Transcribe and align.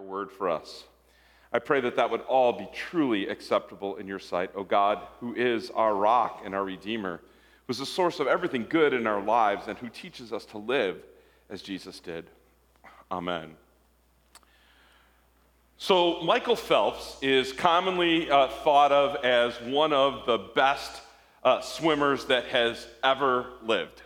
your 0.00 0.08
word 0.08 0.30
for 0.30 0.48
us. 0.48 0.84
I 1.52 1.58
pray 1.58 1.80
that 1.80 1.96
that 1.96 2.10
would 2.10 2.20
all 2.22 2.52
be 2.52 2.68
truly 2.72 3.28
acceptable 3.28 3.96
in 3.96 4.06
your 4.06 4.18
sight, 4.18 4.50
O 4.54 4.62
God, 4.62 5.06
who 5.18 5.34
is 5.34 5.70
our 5.70 5.94
rock 5.94 6.42
and 6.44 6.54
our 6.54 6.64
Redeemer, 6.64 7.20
who's 7.66 7.78
the 7.78 7.86
source 7.86 8.20
of 8.20 8.26
everything 8.26 8.66
good 8.68 8.94
in 8.94 9.06
our 9.06 9.22
lives, 9.22 9.66
and 9.66 9.76
who 9.78 9.88
teaches 9.88 10.32
us 10.32 10.44
to 10.46 10.58
live 10.58 11.02
as 11.48 11.60
Jesus 11.60 11.98
did. 11.98 12.26
Amen. 13.10 13.56
So, 15.76 16.20
Michael 16.20 16.56
Phelps 16.56 17.16
is 17.22 17.52
commonly 17.52 18.30
uh, 18.30 18.48
thought 18.48 18.92
of 18.92 19.24
as 19.24 19.60
one 19.62 19.92
of 19.92 20.26
the 20.26 20.38
best 20.54 21.02
uh, 21.42 21.62
swimmers 21.62 22.26
that 22.26 22.44
has 22.46 22.86
ever 23.02 23.46
lived. 23.64 24.02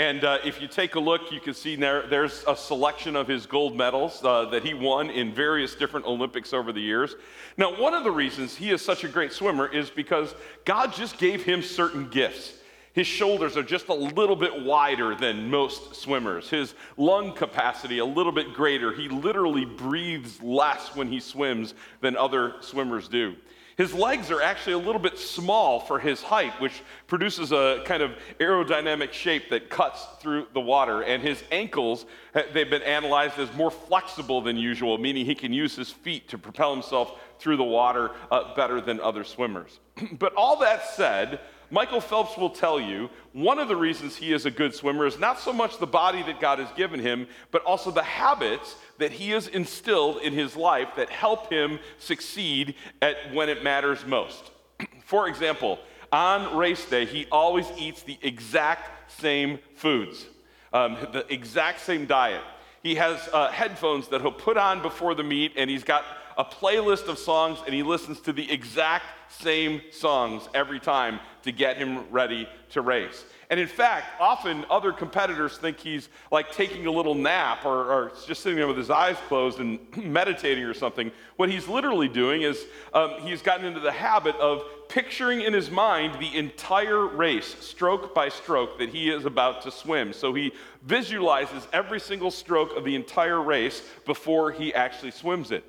And 0.00 0.24
uh, 0.24 0.38
if 0.42 0.62
you 0.62 0.66
take 0.66 0.94
a 0.94 0.98
look, 0.98 1.30
you 1.30 1.40
can 1.40 1.52
see 1.52 1.76
there, 1.76 2.06
there's 2.06 2.42
a 2.48 2.56
selection 2.56 3.16
of 3.16 3.28
his 3.28 3.44
gold 3.44 3.76
medals 3.76 4.24
uh, 4.24 4.46
that 4.46 4.64
he 4.64 4.72
won 4.72 5.10
in 5.10 5.34
various 5.34 5.74
different 5.74 6.06
Olympics 6.06 6.54
over 6.54 6.72
the 6.72 6.80
years. 6.80 7.16
Now, 7.58 7.78
one 7.78 7.92
of 7.92 8.02
the 8.02 8.10
reasons 8.10 8.56
he 8.56 8.70
is 8.70 8.80
such 8.80 9.04
a 9.04 9.08
great 9.08 9.30
swimmer 9.30 9.70
is 9.70 9.90
because 9.90 10.34
God 10.64 10.94
just 10.94 11.18
gave 11.18 11.44
him 11.44 11.60
certain 11.60 12.08
gifts. 12.08 12.54
His 12.94 13.06
shoulders 13.06 13.58
are 13.58 13.62
just 13.62 13.88
a 13.88 13.94
little 13.94 14.36
bit 14.36 14.64
wider 14.64 15.14
than 15.14 15.50
most 15.50 15.94
swimmers. 15.96 16.48
His 16.48 16.74
lung 16.96 17.34
capacity 17.34 17.98
a 17.98 18.04
little 18.06 18.32
bit 18.32 18.54
greater. 18.54 18.94
He 18.94 19.10
literally 19.10 19.66
breathes 19.66 20.42
less 20.42 20.96
when 20.96 21.08
he 21.08 21.20
swims 21.20 21.74
than 22.00 22.16
other 22.16 22.54
swimmers 22.62 23.06
do. 23.06 23.36
His 23.80 23.94
legs 23.94 24.30
are 24.30 24.42
actually 24.42 24.74
a 24.74 24.78
little 24.78 25.00
bit 25.00 25.18
small 25.18 25.80
for 25.80 25.98
his 25.98 26.20
height, 26.20 26.52
which 26.60 26.82
produces 27.06 27.50
a 27.50 27.80
kind 27.86 28.02
of 28.02 28.10
aerodynamic 28.38 29.14
shape 29.14 29.48
that 29.48 29.70
cuts 29.70 30.04
through 30.20 30.48
the 30.52 30.60
water. 30.60 31.00
And 31.00 31.22
his 31.22 31.42
ankles, 31.50 32.04
they've 32.52 32.68
been 32.68 32.82
analyzed 32.82 33.38
as 33.38 33.50
more 33.54 33.70
flexible 33.70 34.42
than 34.42 34.58
usual, 34.58 34.98
meaning 34.98 35.24
he 35.24 35.34
can 35.34 35.54
use 35.54 35.76
his 35.76 35.88
feet 35.88 36.28
to 36.28 36.36
propel 36.36 36.74
himself 36.74 37.18
through 37.38 37.56
the 37.56 37.64
water 37.64 38.10
uh, 38.30 38.54
better 38.54 38.82
than 38.82 39.00
other 39.00 39.24
swimmers. 39.24 39.80
but 40.18 40.34
all 40.34 40.58
that 40.58 40.84
said, 40.84 41.40
Michael 41.70 42.02
Phelps 42.02 42.36
will 42.36 42.50
tell 42.50 42.78
you 42.78 43.08
one 43.32 43.58
of 43.58 43.68
the 43.68 43.76
reasons 43.76 44.14
he 44.14 44.34
is 44.34 44.44
a 44.44 44.50
good 44.50 44.74
swimmer 44.74 45.06
is 45.06 45.18
not 45.18 45.40
so 45.40 45.54
much 45.54 45.78
the 45.78 45.86
body 45.86 46.22
that 46.24 46.38
God 46.38 46.58
has 46.58 46.70
given 46.72 47.00
him, 47.00 47.28
but 47.50 47.62
also 47.64 47.90
the 47.90 48.02
habits 48.02 48.76
that 49.00 49.12
he 49.12 49.30
has 49.30 49.48
instilled 49.48 50.18
in 50.18 50.32
his 50.32 50.54
life 50.56 50.88
that 50.96 51.10
help 51.10 51.50
him 51.50 51.78
succeed 51.98 52.74
at 53.02 53.34
when 53.34 53.48
it 53.48 53.64
matters 53.64 54.06
most. 54.06 54.50
For 55.04 55.26
example, 55.26 55.78
on 56.12 56.56
race 56.56 56.84
day, 56.88 57.04
he 57.04 57.26
always 57.32 57.66
eats 57.76 58.02
the 58.02 58.18
exact 58.22 59.10
same 59.20 59.58
foods, 59.74 60.26
um, 60.72 60.96
the 61.12 61.26
exact 61.32 61.80
same 61.80 62.06
diet. 62.06 62.42
He 62.82 62.94
has 62.94 63.28
uh, 63.32 63.50
headphones 63.50 64.08
that 64.08 64.20
he'll 64.20 64.32
put 64.32 64.56
on 64.56 64.82
before 64.82 65.14
the 65.14 65.22
meet, 65.24 65.52
and 65.56 65.68
he's 65.68 65.84
got 65.84 66.04
a 66.40 66.44
playlist 66.44 67.06
of 67.08 67.18
songs, 67.18 67.58
and 67.66 67.74
he 67.74 67.82
listens 67.82 68.18
to 68.18 68.32
the 68.32 68.50
exact 68.50 69.04
same 69.28 69.82
songs 69.90 70.48
every 70.54 70.80
time 70.80 71.20
to 71.42 71.52
get 71.52 71.76
him 71.76 72.10
ready 72.10 72.48
to 72.70 72.80
race. 72.80 73.26
And 73.50 73.60
in 73.60 73.68
fact, 73.68 74.06
often 74.18 74.64
other 74.70 74.90
competitors 74.90 75.58
think 75.58 75.78
he's 75.78 76.08
like 76.32 76.50
taking 76.50 76.86
a 76.86 76.90
little 76.90 77.14
nap 77.14 77.66
or, 77.66 77.92
or 77.92 78.12
just 78.26 78.42
sitting 78.42 78.56
there 78.56 78.66
with 78.66 78.78
his 78.78 78.88
eyes 78.88 79.18
closed 79.28 79.60
and 79.60 79.80
meditating 80.02 80.64
or 80.64 80.72
something. 80.72 81.12
What 81.36 81.50
he's 81.50 81.68
literally 81.68 82.08
doing 82.08 82.40
is 82.40 82.64
um, 82.94 83.20
he's 83.20 83.42
gotten 83.42 83.66
into 83.66 83.80
the 83.80 83.92
habit 83.92 84.34
of 84.36 84.62
picturing 84.88 85.42
in 85.42 85.52
his 85.52 85.70
mind 85.70 86.18
the 86.18 86.38
entire 86.38 87.06
race, 87.06 87.54
stroke 87.60 88.14
by 88.14 88.30
stroke, 88.30 88.78
that 88.78 88.88
he 88.88 89.10
is 89.10 89.26
about 89.26 89.60
to 89.62 89.70
swim. 89.70 90.14
So 90.14 90.32
he 90.32 90.54
visualizes 90.84 91.68
every 91.74 92.00
single 92.00 92.30
stroke 92.30 92.74
of 92.78 92.84
the 92.84 92.94
entire 92.94 93.42
race 93.42 93.82
before 94.06 94.52
he 94.52 94.72
actually 94.72 95.10
swims 95.10 95.50
it. 95.50 95.64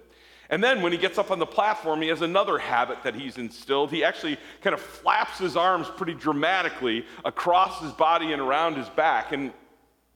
And 0.51 0.61
then 0.61 0.81
when 0.81 0.91
he 0.91 0.97
gets 0.97 1.17
up 1.17 1.31
on 1.31 1.39
the 1.39 1.45
platform, 1.45 2.01
he 2.01 2.09
has 2.09 2.21
another 2.21 2.57
habit 2.57 3.03
that 3.03 3.15
he's 3.15 3.37
instilled. 3.37 3.89
He 3.89 4.03
actually 4.03 4.37
kind 4.61 4.73
of 4.73 4.81
flaps 4.81 5.39
his 5.39 5.55
arms 5.55 5.87
pretty 5.95 6.13
dramatically 6.13 7.05
across 7.23 7.81
his 7.81 7.93
body 7.93 8.33
and 8.33 8.41
around 8.41 8.75
his 8.75 8.89
back. 8.89 9.31
And 9.31 9.53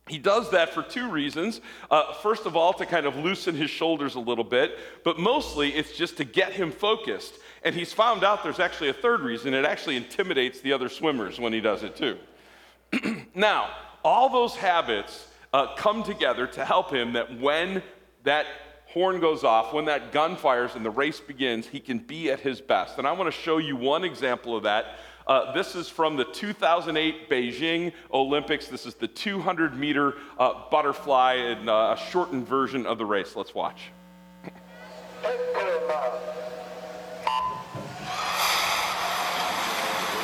he 0.10 0.20
does 0.20 0.52
that 0.52 0.74
for 0.74 0.84
two 0.84 1.10
reasons. 1.10 1.62
Uh, 1.90 2.14
first 2.16 2.46
of 2.46 2.58
all, 2.58 2.74
to 2.74 2.86
kind 2.86 3.06
of 3.06 3.16
loosen 3.16 3.56
his 3.56 3.70
shoulders 3.70 4.16
a 4.16 4.20
little 4.20 4.44
bit, 4.44 4.78
but 5.06 5.18
mostly 5.18 5.70
it's 5.70 5.98
just 5.98 6.18
to 6.18 6.26
get 6.26 6.52
him 6.52 6.70
focused. 6.70 7.36
And 7.64 7.74
he's 7.74 7.94
found 7.94 8.26
out 8.26 8.44
there's 8.44 8.60
actually 8.60 8.90
a 8.90 8.94
third 8.94 9.22
reason. 9.22 9.54
It 9.54 9.66
actually 9.66 9.96
intimidates 9.96 10.60
the 10.60 10.74
other 10.74 10.90
swimmers 10.90 11.40
when 11.40 11.54
he 11.54 11.62
does 11.62 11.82
it 11.82 11.96
too. 11.96 12.18
now, 13.34 13.70
all 14.04 14.30
those 14.30 14.56
habits 14.56 15.28
uh, 15.54 15.76
come 15.76 16.04
together 16.04 16.46
to 16.46 16.66
help 16.66 16.92
him 16.92 17.14
that 17.14 17.40
when 17.40 17.82
that 18.24 18.46
horn 18.96 19.20
goes 19.20 19.44
off, 19.44 19.74
when 19.74 19.84
that 19.84 20.14
gun 20.14 20.38
fires 20.38 20.74
and 20.74 20.86
the 20.86 20.90
race 20.90 21.20
begins, 21.20 21.68
he 21.68 21.82
can 21.82 22.00
be 22.00 22.32
at 22.32 22.40
his 22.40 22.62
best. 22.62 22.98
And 22.98 23.06
I 23.06 23.12
want 23.12 23.28
to 23.28 23.38
show 23.38 23.58
you 23.58 23.76
one 23.76 24.06
example 24.06 24.56
of 24.56 24.64
that. 24.64 24.86
Uh, 25.28 25.52
this 25.52 25.76
is 25.76 25.90
from 25.90 26.16
the 26.16 26.24
2008 26.24 27.30
Beijing 27.30 27.92
Olympics. 28.14 28.70
This 28.70 28.86
is 28.86 28.94
the 28.94 29.10
200 29.10 29.78
meter 29.78 30.14
uh, 30.40 30.70
butterfly 30.72 31.34
in 31.34 31.68
uh, 31.68 31.98
a 31.98 31.98
shortened 32.10 32.48
version 32.48 32.86
of 32.86 32.98
the 32.98 33.06
race. 33.06 33.36
Let's 33.36 33.54
watch. 33.54 33.92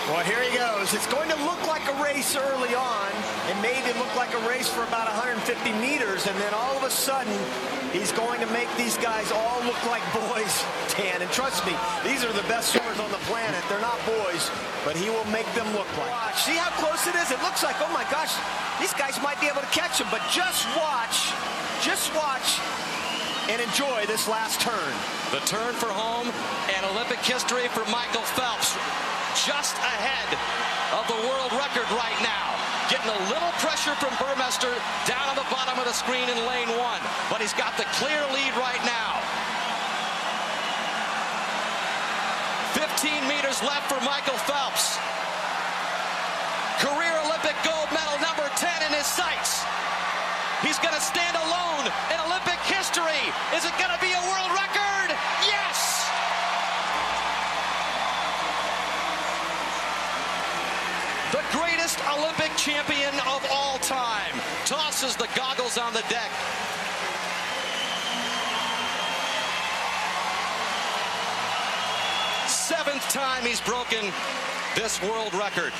Well, 0.08 0.24
here 0.24 0.42
he 0.44 0.58
goes. 0.58 0.94
It's 0.94 1.08
going 1.08 1.30
to 1.30 1.44
look 1.44 1.68
like 1.68 1.86
a 1.90 2.03
race 2.03 2.38
early 2.38 2.74
on. 2.74 3.12
It 3.50 3.62
made 3.62 3.84
it 3.90 3.98
look 3.98 4.16
like 4.16 4.34
a 4.34 4.48
race 4.48 4.70
for 4.70 4.84
about 4.84 5.08
150 5.08 5.74
meters, 5.74 6.26
and 6.26 6.38
then 6.38 6.53
all 6.53 6.78
of 6.78 6.84
a 6.84 6.90
sudden, 6.90 7.38
he's 7.91 8.12
going 8.12 8.40
to 8.40 8.47
make 8.52 8.68
these 8.75 8.97
guys 8.97 9.31
all 9.31 9.62
look 9.63 9.79
like 9.85 10.03
boys, 10.13 10.63
Dan. 10.96 11.22
And 11.22 11.31
trust 11.31 11.66
me, 11.66 11.74
these 12.03 12.24
are 12.24 12.34
the 12.34 12.46
best 12.47 12.74
swimmers 12.74 13.00
on 13.00 13.12
the 13.12 13.22
planet. 13.29 13.62
They're 13.69 13.84
not 13.84 14.00
boys, 14.06 14.50
but 14.84 14.96
he 14.96 15.09
will 15.09 15.28
make 15.31 15.47
them 15.53 15.68
look 15.75 15.90
like. 15.97 16.12
Watch. 16.12 16.44
See 16.44 16.56
how 16.56 16.72
close 16.79 17.07
it 17.07 17.16
is? 17.16 17.31
It 17.31 17.41
looks 17.44 17.63
like, 17.63 17.75
oh 17.79 17.91
my 17.94 18.03
gosh, 18.09 18.34
these 18.79 18.94
guys 18.94 19.22
might 19.22 19.40
be 19.40 19.47
able 19.47 19.62
to 19.62 19.74
catch 19.75 20.00
him, 20.00 20.07
but 20.12 20.22
just 20.31 20.66
watch, 20.75 21.31
just 21.84 22.13
watch 22.16 22.59
and 23.50 23.62
enjoy 23.62 24.06
this 24.06 24.28
last 24.28 24.62
turn. 24.62 24.94
The 25.31 25.44
turn 25.47 25.73
for 25.73 25.90
home 25.90 26.31
and 26.75 26.85
Olympic 26.94 27.19
history 27.19 27.68
for 27.73 27.84
Michael 27.91 28.23
Phelps 28.38 28.78
just 29.47 29.75
ahead 29.79 30.29
of 30.91 31.08
the 31.08 31.19
world 31.28 31.52
record 31.56 31.88
right 31.96 32.19
now. 32.22 32.50
Getting 32.91 33.07
a 33.07 33.24
little 33.31 33.56
pressure 33.63 33.96
from 34.03 34.12
Burmester 34.19 34.75
down 35.07 35.24
on 35.31 35.40
the 35.40 35.47
bottom 35.47 35.79
of 35.79 35.88
the 35.88 35.96
screen 35.96 36.28
in 36.28 36.35
lane 36.44 36.68
one. 36.75 37.00
But 37.31 37.40
he's 37.40 37.56
got 37.56 37.78
the 37.79 37.88
clear 37.96 38.19
lead 38.35 38.52
right 38.59 38.84
now. 38.84 39.16
15 42.75 43.31
meters 43.31 43.63
left 43.63 43.88
for 43.88 43.96
Michael 44.03 44.35
Phelps. 44.44 45.00
Career 46.84 47.16
Olympic 47.24 47.56
gold 47.63 47.88
medal 47.96 48.19
number 48.19 48.52
10 48.59 48.68
in 48.84 48.91
his 48.91 49.08
sights. 49.08 49.63
He's 50.59 50.78
going 50.84 50.94
to 50.94 51.00
stand 51.00 51.40
alone 51.47 51.88
in 52.12 52.19
Olympic 52.28 52.59
history. 52.68 53.23
Is 53.56 53.63
it 53.63 53.72
going 53.79 53.96
to 53.96 54.02
be 54.03 54.12
a 54.12 54.23
world 54.28 54.52
record? 54.52 55.16
Yes! 55.47 56.02
the 61.31 61.58
greatest 61.58 61.97
Olympic 62.12 62.50
champion 62.61 63.16
of 63.22 63.44
all 63.51 63.79
time, 63.79 64.35
tosses 64.66 65.16
the 65.16 65.27
goggles 65.35 65.79
on 65.79 65.94
the 65.94 66.03
deck. 66.09 66.29
Seventh 72.47 73.01
time 73.09 73.44
he's 73.44 73.59
broken 73.61 74.11
this 74.75 75.01
world 75.01 75.33
record. 75.33 75.73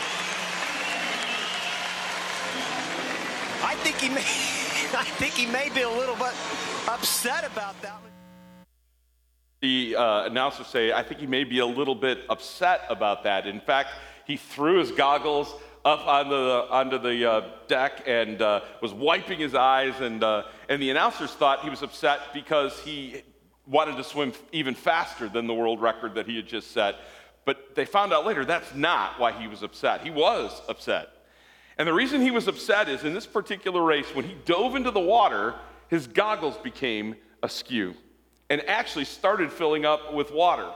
I 3.64 3.76
think 3.84 3.98
he 3.98 4.10
may, 4.10 4.16
I 4.98 5.06
think 5.20 5.36
he 5.36 5.46
may 5.46 5.70
be 5.70 5.82
a 5.82 5.90
little 5.90 6.16
bit 6.16 6.34
upset 6.88 7.46
about 7.46 7.80
that. 7.84 8.02
The 9.62 9.96
uh, 9.96 10.26
announcers 10.26 10.66
say, 10.66 10.92
I 10.92 11.04
think 11.04 11.20
he 11.20 11.28
may 11.28 11.44
be 11.44 11.60
a 11.60 11.66
little 11.68 11.94
bit 11.94 12.22
upset 12.28 12.82
about 12.90 13.24
that. 13.26 13.46
In 13.46 13.60
fact, 13.60 13.90
he 14.26 14.36
threw 14.36 14.80
his 14.80 14.92
goggles 14.92 15.54
up 15.84 16.06
onto 16.06 16.30
the, 16.30 16.68
onto 16.70 16.98
the 17.00 17.30
uh, 17.30 17.42
deck 17.68 18.04
and 18.06 18.42
uh, 18.42 18.62
was 18.82 18.94
wiping 18.94 19.40
his 19.40 19.56
eyes. 19.56 20.00
And, 20.00 20.24
uh, 20.24 20.44
and 20.70 20.82
the 20.82 20.90
announcers 20.90 21.32
thought 21.32 21.64
he 21.64 21.70
was 21.70 21.82
upset 21.82 22.34
because 22.34 22.80
he 22.82 23.24
wanted 23.68 23.98
to 23.98 24.04
swim 24.04 24.34
even 24.52 24.76
faster 24.76 25.30
than 25.30 25.48
the 25.48 25.54
world 25.54 25.82
record 25.82 26.16
that 26.16 26.28
he 26.28 26.36
had 26.36 26.48
just 26.48 26.72
set. 26.72 26.96
But 27.46 27.76
they 27.76 27.86
found 27.86 28.14
out 28.14 28.26
later 28.26 28.46
that's 28.46 28.76
not 28.76 29.20
why 29.20 29.32
he 29.32 29.48
was 29.48 29.64
upset. 29.64 30.02
He 30.02 30.12
was 30.12 30.62
upset. 30.70 31.10
And 31.78 31.88
the 31.88 31.94
reason 31.94 32.22
he 32.22 32.32
was 32.32 32.48
upset 32.48 32.90
is 32.90 33.04
in 33.04 33.14
this 33.14 33.26
particular 33.26 33.82
race, 33.82 34.14
when 34.14 34.26
he 34.26 34.36
dove 34.46 34.76
into 34.76 34.92
the 34.92 35.00
water, 35.00 35.56
his 35.88 36.06
goggles 36.06 36.58
became 36.58 37.16
askew 37.42 37.96
and 38.50 38.62
actually 38.68 39.06
started 39.06 39.52
filling 39.52 39.86
up 39.86 40.14
with 40.14 40.32
water. 40.32 40.70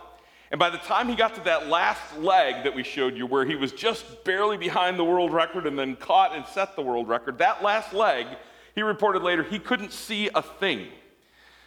And 0.56 0.60
by 0.62 0.69
the 0.69 0.78
time 0.78 1.10
he 1.10 1.16
got 1.16 1.36
to 1.36 1.42
that 1.42 1.68
last 1.68 2.18
leg 2.18 2.63
that 2.63 2.74
we 2.74 2.81
showed 2.81 3.18
you, 3.18 3.25
where 3.25 3.44
he 3.44 3.57
was 3.57 3.74
just 3.74 4.24
barely 4.24 4.56
behind 4.56 4.98
the 4.98 5.04
world 5.04 5.34
record 5.34 5.68
and 5.68 5.78
then 5.78 5.98
caught 5.98 6.34
and 6.34 6.46
set 6.46 6.78
the 6.78 6.81
world 6.81 7.10
record, 7.10 7.40
that 7.40 7.62
last 7.62 7.92
leg, 7.92 8.25
he 8.74 8.81
reported 8.81 9.22
later, 9.22 9.44
he 9.44 9.60
couldn't 9.60 9.92
see 9.92 10.30
a 10.34 10.42
thing. 10.42 10.88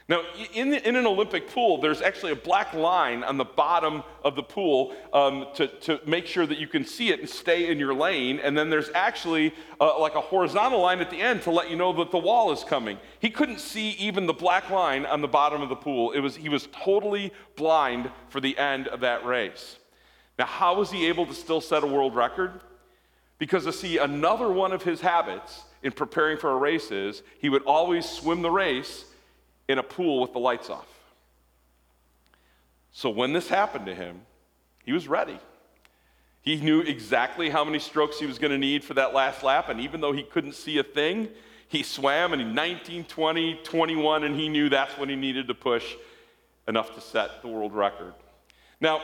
Now, 0.08 0.22
in, 0.55 0.70
the, 0.70 0.88
in 0.88 0.96
an 0.96 1.06
Olympic 1.06 1.50
pool, 1.50 1.82
there's 1.82 2.00
actually 2.00 2.32
a 2.32 2.37
black 2.37 2.72
line 2.72 3.22
on 3.22 3.37
the 3.37 3.44
bottom 3.44 4.02
of 4.25 4.37
the 4.37 4.43
pool 4.43 4.94
um, 5.12 5.49
to, 5.56 5.66
to 5.66 6.00
make 6.06 6.26
sure 6.26 6.46
that 6.46 6.56
you 6.56 6.66
can 6.66 6.87
see 6.87 7.10
it 7.10 7.20
and 7.20 7.28
stay 7.28 7.70
in 7.70 7.78
your 7.78 7.93
lane. 7.93 8.40
And 8.43 8.56
then 8.56 8.70
there's 8.70 8.88
actually 8.94 9.52
uh, 9.78 10.00
like 10.00 10.14
a 10.14 10.22
horizontal 10.22 10.81
line 10.81 11.00
at 11.00 11.10
the 11.10 11.20
end 11.20 11.43
to 11.43 11.50
let 11.50 11.69
you 11.69 11.76
know 11.76 11.93
that 11.93 12.10
the 12.10 12.19
wall 12.19 12.50
is 12.52 12.64
coming. 12.64 12.96
He 13.20 13.28
couldn't 13.28 13.60
see 13.60 13.90
even 13.90 14.25
the 14.25 14.32
black 14.32 14.70
line 14.70 15.05
on 15.05 15.20
the 15.20 15.28
bottom 15.28 15.60
of 15.60 15.69
the 15.69 15.76
pool. 15.76 16.12
It 16.12 16.20
was, 16.20 16.37
he 16.37 16.49
was 16.49 16.69
totally 16.72 17.31
blind 17.55 18.10
for 18.31 18.40
the 18.40 18.56
end 18.56 18.88
of 18.88 19.00
that 19.00 19.26
race. 19.26 19.76
Now, 20.38 20.46
how 20.46 20.76
was 20.76 20.90
he 20.90 21.06
able 21.08 21.26
to 21.26 21.34
still 21.34 21.60
set 21.60 21.82
a 21.82 21.87
world 21.87 22.14
record? 22.14 22.62
Because 23.38 23.64
to 23.64 23.75
see 23.75 23.99
another 23.99 24.50
one 24.50 24.72
of 24.72 24.84
his 24.84 25.02
habits 25.02 25.64
in 25.82 25.93
preparing 25.93 26.38
for 26.38 26.50
a 26.50 26.56
race 26.56 26.90
is 26.90 27.22
he 27.40 27.50
would 27.50 27.62
always 27.64 28.08
swim 28.08 28.40
the 28.40 28.50
race 28.50 29.05
in 29.69 29.79
a 29.79 29.82
pool 29.82 30.20
with 30.20 30.32
the 30.32 30.38
lights 30.38 30.70
off. 30.70 30.88
So 32.93 33.11
when 33.11 33.32
this 33.32 33.49
happened 33.49 33.87
to 33.87 33.94
him, 33.94 34.23
he 34.85 34.93
was 34.93 35.06
ready. 35.06 35.38
He 36.41 36.56
knew 36.56 36.81
exactly 36.81 37.50
how 37.50 37.65
many 37.65 37.79
strokes 37.79 38.19
he 38.19 38.26
was 38.26 38.38
going 38.38 38.53
to 38.53 38.59
need 38.59 38.82
for 38.82 38.94
that 38.94 39.12
last 39.12 39.43
lap, 39.43 39.69
and 39.69 39.81
even 39.81 40.00
though 40.00 40.12
he 40.12 40.23
couldn't 40.23 40.55
see 40.55 40.79
a 40.79 40.82
thing, 40.82 41.29
he 41.69 41.82
swam 41.82 42.32
in 42.32 42.55
19, 42.55 43.05
20, 43.05 43.61
21, 43.62 44.25
and 44.25 44.35
he 44.35 44.49
knew 44.49 44.70
that's 44.70 44.97
when 44.97 45.11
he 45.11 45.17
needed 45.17 45.47
to 45.49 45.55
push 45.55 45.94
enough 46.67 46.94
to 46.94 47.00
set 47.00 47.43
the 47.43 47.49
world 47.49 47.75
record. 47.75 48.15
Now, 48.81 49.03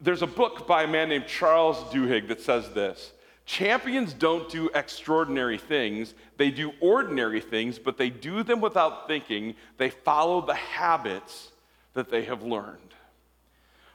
there's 0.00 0.22
a 0.22 0.26
book 0.26 0.66
by 0.66 0.84
a 0.84 0.88
man 0.88 1.08
named 1.08 1.26
Charles 1.26 1.76
Duhigg 1.92 2.28
that 2.28 2.40
says 2.40 2.70
this 2.70 3.12
Champions 3.50 4.12
don't 4.12 4.48
do 4.48 4.70
extraordinary 4.76 5.58
things, 5.58 6.14
they 6.36 6.52
do 6.52 6.72
ordinary 6.78 7.40
things, 7.40 7.80
but 7.80 7.98
they 7.98 8.08
do 8.08 8.44
them 8.44 8.60
without 8.60 9.08
thinking. 9.08 9.56
They 9.76 9.90
follow 9.90 10.40
the 10.40 10.54
habits 10.54 11.50
that 11.94 12.10
they 12.10 12.22
have 12.26 12.44
learned. 12.44 12.94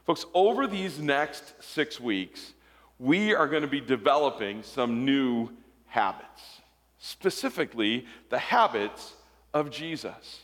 Folks, 0.05 0.25
over 0.33 0.67
these 0.67 0.99
next 0.99 1.53
six 1.63 2.01
weeks, 2.01 2.51
we 2.99 3.33
are 3.33 3.47
going 3.47 3.61
to 3.61 3.67
be 3.69 3.79
developing 3.79 4.61
some 4.61 5.05
new 5.05 5.51
habits, 5.85 6.59
specifically 6.99 8.05
the 8.29 8.39
habits 8.39 9.13
of 9.53 9.71
Jesus. 9.71 10.41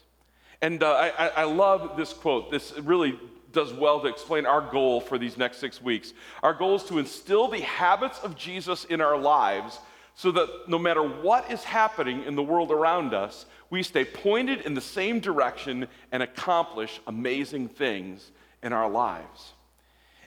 And 0.62 0.81
uh, 0.81 1.12
I, 1.19 1.28
I 1.28 1.44
love 1.44 1.98
this 1.98 2.14
quote. 2.14 2.50
This 2.50 2.72
really 2.80 3.19
does 3.53 3.74
well 3.74 4.00
to 4.01 4.07
explain 4.07 4.45
our 4.45 4.62
goal 4.62 5.01
for 5.01 5.18
these 5.18 5.38
next 5.38 5.57
six 5.57 5.81
weeks. 5.81 6.13
Our 6.44 6.53
goal 6.53 6.75
is 6.75 6.83
to 6.86 7.00
instill 7.00 7.48
the 7.48 7.62
habits 7.62 8.19
of 8.19 8.38
Jesus 8.38 8.86
in 8.86 9.01
our 9.01 9.18
lives 9.18 9.80
so 10.15 10.31
that 10.31 10.50
no 10.68 10.77
matter 10.77 11.01
what 11.01 11.50
is 11.50 11.63
happening 11.63 12.24
in 12.24 12.36
the 12.36 12.44
world 12.44 12.71
around 12.71 13.13
us, 13.13 13.45
we 13.69 13.83
stay 13.83 14.06
pointed 14.06 14.62
in 14.62 14.74
the 14.74 14.81
same 14.81 15.19
direction 15.19 15.88
and 16.12 16.21
accomplish 16.21 17.00
amazing 17.07 17.69
things 17.69 18.31
in 18.62 18.74
our 18.74 18.89
lives. 18.89 19.54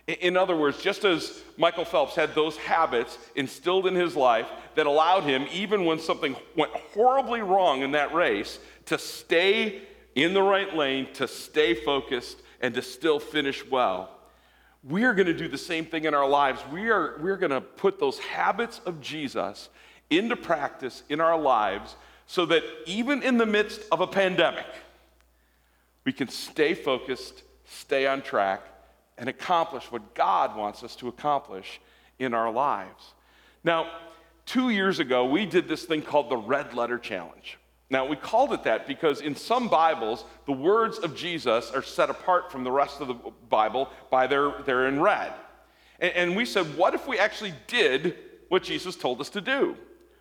In 0.06 0.36
other 0.36 0.56
words, 0.56 0.82
just 0.82 1.04
as 1.04 1.42
Michael 1.56 1.84
Phelps 1.84 2.14
had 2.14 2.34
those 2.34 2.56
habits 2.58 3.16
instilled 3.36 3.86
in 3.86 3.94
his 3.94 4.14
life 4.14 4.46
that 4.74 4.86
allowed 4.86 5.22
him, 5.22 5.46
even 5.50 5.86
when 5.86 5.98
something 5.98 6.36
went 6.56 6.72
horribly 6.72 7.40
wrong 7.40 7.82
in 7.82 7.92
that 7.92 8.12
race, 8.12 8.58
to 8.86 8.98
stay 8.98 9.82
in 10.14 10.34
the 10.34 10.42
right 10.42 10.74
lane, 10.74 11.08
to 11.14 11.26
stay 11.26 11.74
focused, 11.74 12.42
and 12.64 12.74
to 12.74 12.80
still 12.80 13.20
finish 13.20 13.62
well. 13.66 14.08
We 14.82 15.04
are 15.04 15.12
going 15.12 15.26
to 15.26 15.34
do 15.34 15.48
the 15.48 15.58
same 15.58 15.84
thing 15.84 16.06
in 16.06 16.14
our 16.14 16.26
lives. 16.26 16.62
We 16.72 16.88
are, 16.88 17.18
we're 17.20 17.36
going 17.36 17.50
to 17.50 17.60
put 17.60 18.00
those 18.00 18.18
habits 18.18 18.80
of 18.86 19.02
Jesus 19.02 19.68
into 20.08 20.34
practice 20.34 21.02
in 21.10 21.20
our 21.20 21.38
lives 21.38 21.94
so 22.26 22.46
that 22.46 22.62
even 22.86 23.22
in 23.22 23.36
the 23.36 23.44
midst 23.44 23.82
of 23.92 24.00
a 24.00 24.06
pandemic, 24.06 24.64
we 26.06 26.12
can 26.14 26.28
stay 26.28 26.72
focused, 26.72 27.42
stay 27.66 28.06
on 28.06 28.22
track, 28.22 28.62
and 29.18 29.28
accomplish 29.28 29.92
what 29.92 30.14
God 30.14 30.56
wants 30.56 30.82
us 30.82 30.96
to 30.96 31.08
accomplish 31.08 31.82
in 32.18 32.32
our 32.32 32.50
lives. 32.50 33.12
Now, 33.62 33.90
two 34.46 34.70
years 34.70 35.00
ago, 35.00 35.26
we 35.26 35.44
did 35.44 35.68
this 35.68 35.84
thing 35.84 36.00
called 36.00 36.30
the 36.30 36.38
Red 36.38 36.72
Letter 36.72 36.96
Challenge. 36.96 37.58
Now, 37.90 38.06
we 38.06 38.16
called 38.16 38.52
it 38.52 38.64
that 38.64 38.86
because 38.86 39.20
in 39.20 39.36
some 39.36 39.68
Bibles, 39.68 40.24
the 40.46 40.52
words 40.52 40.98
of 40.98 41.14
Jesus 41.14 41.70
are 41.70 41.82
set 41.82 42.10
apart 42.10 42.50
from 42.50 42.64
the 42.64 42.72
rest 42.72 43.00
of 43.00 43.08
the 43.08 43.14
Bible 43.48 43.90
by 44.10 44.26
their, 44.26 44.52
they're 44.64 44.88
in 44.88 45.00
red. 45.00 45.32
And, 46.00 46.12
and 46.14 46.36
we 46.36 46.46
said, 46.46 46.76
what 46.76 46.94
if 46.94 47.06
we 47.06 47.18
actually 47.18 47.52
did 47.66 48.16
what 48.48 48.62
Jesus 48.62 48.96
told 48.96 49.20
us 49.20 49.28
to 49.30 49.40
do? 49.40 49.76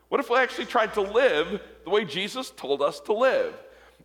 What 0.10 0.20
if 0.20 0.30
we 0.30 0.38
actually 0.38 0.66
tried 0.66 0.94
to 0.96 1.02
live 1.02 1.62
the 1.86 1.90
way 1.90 2.06
Jesus 2.06 2.52
told 2.52 2.82
us 2.82 3.00
to 3.02 3.14
live? 3.14 3.54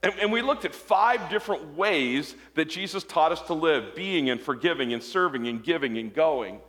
And, 0.02 0.14
and, 0.20 0.32
we 0.32 0.42
looked 0.42 0.64
at 0.64 0.72
five 0.72 1.28
different 1.28 1.76
ways 1.76 2.36
that 2.54 2.70
Jesus 2.70 3.02
taught 3.02 3.32
us 3.32 3.42
to 3.42 3.54
live 3.54 3.96
being 3.96 4.30
and 4.30 4.40
forgiving 4.40 4.92
and 4.92 5.02
serving 5.02 5.48
and 5.48 5.62
giving 5.62 5.98
and 5.98 6.14
going. 6.14 6.60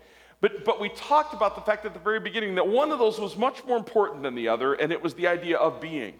But, 0.41 0.65
but 0.65 0.81
we 0.81 0.89
talked 0.89 1.35
about 1.35 1.53
the 1.53 1.61
fact 1.61 1.85
at 1.85 1.93
the 1.93 1.99
very 1.99 2.19
beginning 2.19 2.55
that 2.55 2.67
one 2.67 2.91
of 2.91 2.97
those 2.97 3.19
was 3.19 3.37
much 3.37 3.63
more 3.65 3.77
important 3.77 4.23
than 4.23 4.33
the 4.33 4.47
other, 4.47 4.73
and 4.73 4.91
it 4.91 5.03
was 5.03 5.13
the 5.13 5.27
idea 5.27 5.57
of 5.57 5.79
being 5.79 6.15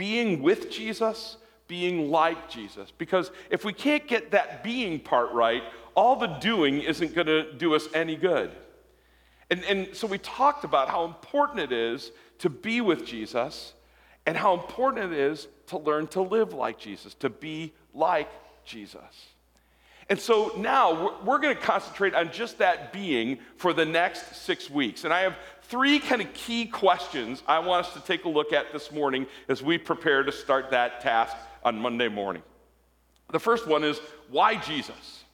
being 0.00 0.40
with 0.40 0.70
Jesus, 0.70 1.36
being 1.68 2.10
like 2.10 2.48
Jesus. 2.48 2.90
Because 2.96 3.30
if 3.50 3.66
we 3.66 3.74
can't 3.74 4.08
get 4.08 4.30
that 4.30 4.64
being 4.64 4.98
part 4.98 5.30
right, 5.32 5.62
all 5.94 6.16
the 6.16 6.26
doing 6.26 6.80
isn't 6.80 7.14
going 7.14 7.26
to 7.26 7.52
do 7.52 7.74
us 7.74 7.86
any 7.92 8.16
good. 8.16 8.50
And, 9.50 9.62
and 9.64 9.94
so 9.94 10.06
we 10.06 10.16
talked 10.16 10.64
about 10.64 10.88
how 10.88 11.04
important 11.04 11.60
it 11.60 11.70
is 11.70 12.12
to 12.38 12.48
be 12.48 12.80
with 12.80 13.04
Jesus 13.04 13.74
and 14.24 14.38
how 14.38 14.54
important 14.54 15.12
it 15.12 15.18
is 15.18 15.48
to 15.66 15.76
learn 15.76 16.06
to 16.06 16.22
live 16.22 16.54
like 16.54 16.78
Jesus, 16.78 17.12
to 17.16 17.28
be 17.28 17.74
like 17.92 18.30
Jesus. 18.64 19.26
And 20.08 20.18
so 20.18 20.54
now 20.56 21.20
we're, 21.26 21.38
going 21.40 21.54
to 21.54 21.60
concentrate 21.60 22.14
on 22.14 22.32
just 22.32 22.56
that 22.56 22.90
being 22.90 23.38
for 23.56 23.74
the 23.74 23.84
next 23.84 24.34
six 24.34 24.70
weeks. 24.70 25.04
And 25.04 25.12
I 25.12 25.20
have 25.20 25.36
three 25.70 26.00
kind 26.00 26.20
of 26.20 26.32
key 26.34 26.66
questions 26.66 27.42
I 27.46 27.60
want 27.60 27.86
us 27.86 27.94
to 27.94 28.00
take 28.00 28.24
a 28.24 28.28
look 28.28 28.52
at 28.52 28.72
this 28.72 28.90
morning 28.90 29.26
as 29.48 29.62
we 29.62 29.78
prepare 29.78 30.24
to 30.24 30.32
start 30.32 30.70
that 30.72 31.00
task 31.00 31.36
on 31.64 31.78
Monday 31.80 32.08
morning. 32.08 32.42
The 33.30 33.38
first 33.38 33.68
one 33.68 33.84
is 33.84 34.00
why 34.30 34.56
Jesus? 34.56 35.24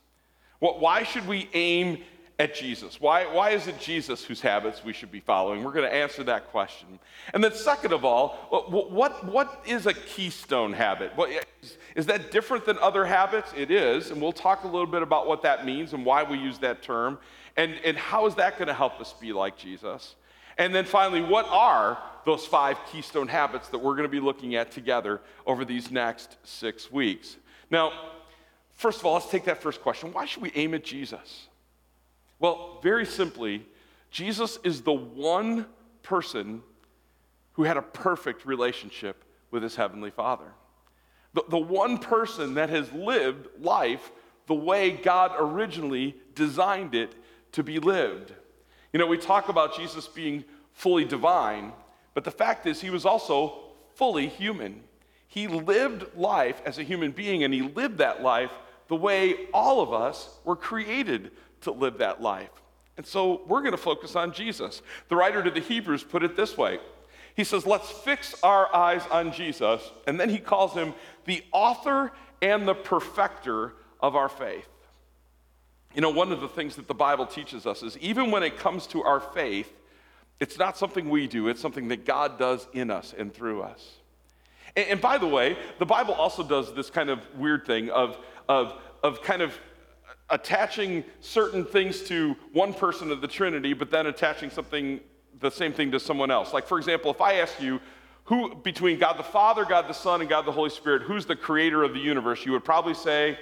Why 0.60 1.04
should 1.04 1.26
we 1.26 1.48
aim 1.54 2.02
at 2.38 2.54
Jesus? 2.54 3.00
Why, 3.00 3.24
why 3.24 3.50
is 3.50 3.66
it 3.66 3.80
Jesus 3.80 4.24
whose 4.24 4.42
habits 4.42 4.84
we 4.84 4.92
should 4.92 5.10
be 5.10 5.20
following? 5.20 5.64
We're 5.64 5.72
going 5.72 5.88
to 5.88 5.94
answer 5.94 6.22
that 6.24 6.50
question. 6.50 6.98
And 7.32 7.42
then, 7.42 7.54
second 7.54 7.94
of 7.94 8.04
all, 8.04 8.36
what, 8.50 8.92
what, 8.92 9.24
what 9.24 9.62
is 9.66 9.86
a 9.86 9.94
keystone 9.94 10.74
habit? 10.74 11.12
What, 11.16 11.30
is, 11.62 11.78
is 11.94 12.06
that 12.06 12.30
different 12.30 12.66
than 12.66 12.78
other 12.78 13.06
habits? 13.06 13.52
It 13.56 13.70
is, 13.70 14.10
and 14.10 14.20
we'll 14.20 14.32
talk 14.32 14.64
a 14.64 14.68
little 14.68 14.86
bit 14.86 15.00
about 15.00 15.26
what 15.26 15.42
that 15.42 15.64
means 15.64 15.94
and 15.94 16.04
why 16.04 16.22
we 16.24 16.36
use 16.36 16.58
that 16.58 16.82
term, 16.82 17.18
and, 17.56 17.74
and 17.84 17.96
how 17.96 18.26
is 18.26 18.34
that 18.34 18.58
going 18.58 18.68
to 18.68 18.74
help 18.74 19.00
us 19.00 19.14
be 19.18 19.32
like 19.32 19.56
Jesus? 19.56 20.14
And 20.58 20.74
then 20.74 20.84
finally, 20.84 21.20
what 21.20 21.46
are 21.48 21.98
those 22.24 22.46
five 22.46 22.78
keystone 22.90 23.28
habits 23.28 23.68
that 23.68 23.78
we're 23.78 23.92
going 23.92 24.04
to 24.04 24.08
be 24.08 24.20
looking 24.20 24.54
at 24.54 24.70
together 24.70 25.20
over 25.46 25.64
these 25.64 25.90
next 25.90 26.36
six 26.44 26.90
weeks? 26.90 27.36
Now, 27.70 27.92
first 28.74 29.00
of 29.00 29.06
all, 29.06 29.14
let's 29.14 29.30
take 29.30 29.44
that 29.44 29.62
first 29.62 29.82
question. 29.82 30.12
Why 30.12 30.24
should 30.24 30.42
we 30.42 30.52
aim 30.54 30.74
at 30.74 30.84
Jesus? 30.84 31.48
Well, 32.38 32.80
very 32.82 33.06
simply, 33.06 33.66
Jesus 34.10 34.58
is 34.64 34.82
the 34.82 34.92
one 34.92 35.66
person 36.02 36.62
who 37.52 37.64
had 37.64 37.76
a 37.76 37.82
perfect 37.82 38.46
relationship 38.46 39.24
with 39.50 39.62
his 39.62 39.76
heavenly 39.76 40.10
Father. 40.10 40.52
The, 41.34 41.44
the 41.48 41.58
one 41.58 41.98
person 41.98 42.54
that 42.54 42.70
has 42.70 42.90
lived 42.92 43.48
life 43.58 44.10
the 44.46 44.54
way 44.54 44.90
God 44.92 45.32
originally 45.38 46.16
designed 46.34 46.94
it 46.94 47.14
to 47.52 47.62
be 47.62 47.78
lived. 47.78 48.32
You 48.96 48.98
know, 48.98 49.08
we 49.08 49.18
talk 49.18 49.50
about 49.50 49.76
Jesus 49.76 50.08
being 50.08 50.42
fully 50.72 51.04
divine, 51.04 51.74
but 52.14 52.24
the 52.24 52.30
fact 52.30 52.64
is, 52.64 52.80
he 52.80 52.88
was 52.88 53.04
also 53.04 53.58
fully 53.94 54.26
human. 54.26 54.80
He 55.28 55.48
lived 55.48 56.16
life 56.16 56.62
as 56.64 56.78
a 56.78 56.82
human 56.82 57.10
being, 57.10 57.44
and 57.44 57.52
he 57.52 57.60
lived 57.60 57.98
that 57.98 58.22
life 58.22 58.52
the 58.88 58.96
way 58.96 59.48
all 59.52 59.82
of 59.82 59.92
us 59.92 60.38
were 60.44 60.56
created 60.56 61.32
to 61.60 61.72
live 61.72 61.98
that 61.98 62.22
life. 62.22 62.48
And 62.96 63.04
so 63.04 63.42
we're 63.46 63.60
going 63.60 63.72
to 63.72 63.76
focus 63.76 64.16
on 64.16 64.32
Jesus. 64.32 64.80
The 65.10 65.16
writer 65.16 65.42
to 65.42 65.50
the 65.50 65.60
Hebrews 65.60 66.02
put 66.02 66.22
it 66.22 66.34
this 66.34 66.56
way 66.56 66.80
He 67.34 67.44
says, 67.44 67.66
Let's 67.66 67.90
fix 67.90 68.34
our 68.42 68.74
eyes 68.74 69.02
on 69.10 69.30
Jesus. 69.30 69.82
And 70.06 70.18
then 70.18 70.30
he 70.30 70.38
calls 70.38 70.72
him 70.72 70.94
the 71.26 71.44
author 71.52 72.12
and 72.40 72.66
the 72.66 72.74
perfecter 72.74 73.74
of 74.00 74.16
our 74.16 74.30
faith. 74.30 74.66
You 75.96 76.02
know, 76.02 76.10
one 76.10 76.30
of 76.30 76.42
the 76.42 76.48
things 76.48 76.76
that 76.76 76.88
the 76.88 76.94
Bible 76.94 77.24
teaches 77.24 77.64
us 77.64 77.82
is 77.82 77.96
even 77.98 78.30
when 78.30 78.42
it 78.42 78.58
comes 78.58 78.86
to 78.88 79.02
our 79.02 79.18
faith, 79.18 79.72
it's 80.38 80.58
not 80.58 80.76
something 80.76 81.08
we 81.08 81.26
do, 81.26 81.48
it's 81.48 81.60
something 81.60 81.88
that 81.88 82.04
God 82.04 82.38
does 82.38 82.68
in 82.74 82.90
us 82.90 83.14
and 83.16 83.32
through 83.32 83.62
us. 83.62 83.92
And, 84.76 84.86
and 84.88 85.00
by 85.00 85.16
the 85.16 85.26
way, 85.26 85.56
the 85.78 85.86
Bible 85.86 86.12
also 86.12 86.42
does 86.42 86.74
this 86.74 86.90
kind 86.90 87.08
of 87.08 87.20
weird 87.34 87.66
thing 87.66 87.88
of, 87.88 88.18
of, 88.46 88.74
of 89.02 89.22
kind 89.22 89.40
of 89.40 89.58
attaching 90.28 91.02
certain 91.20 91.64
things 91.64 92.02
to 92.02 92.36
one 92.52 92.74
person 92.74 93.10
of 93.10 93.22
the 93.22 93.28
Trinity, 93.28 93.72
but 93.72 93.90
then 93.90 94.04
attaching 94.04 94.50
something, 94.50 95.00
the 95.40 95.50
same 95.50 95.72
thing 95.72 95.90
to 95.92 95.98
someone 95.98 96.30
else. 96.30 96.52
Like, 96.52 96.66
for 96.66 96.76
example, 96.76 97.10
if 97.10 97.22
I 97.22 97.36
ask 97.36 97.58
you, 97.58 97.80
who, 98.24 98.54
between 98.56 98.98
God 98.98 99.18
the 99.18 99.22
Father, 99.22 99.64
God 99.64 99.88
the 99.88 99.94
Son, 99.94 100.20
and 100.20 100.28
God 100.28 100.44
the 100.44 100.52
Holy 100.52 100.68
Spirit, 100.68 101.02
who's 101.02 101.24
the 101.24 101.36
creator 101.36 101.82
of 101.82 101.94
the 101.94 102.00
universe? 102.00 102.44
You 102.44 102.52
would 102.52 102.64
probably 102.64 102.92
say 102.92 103.38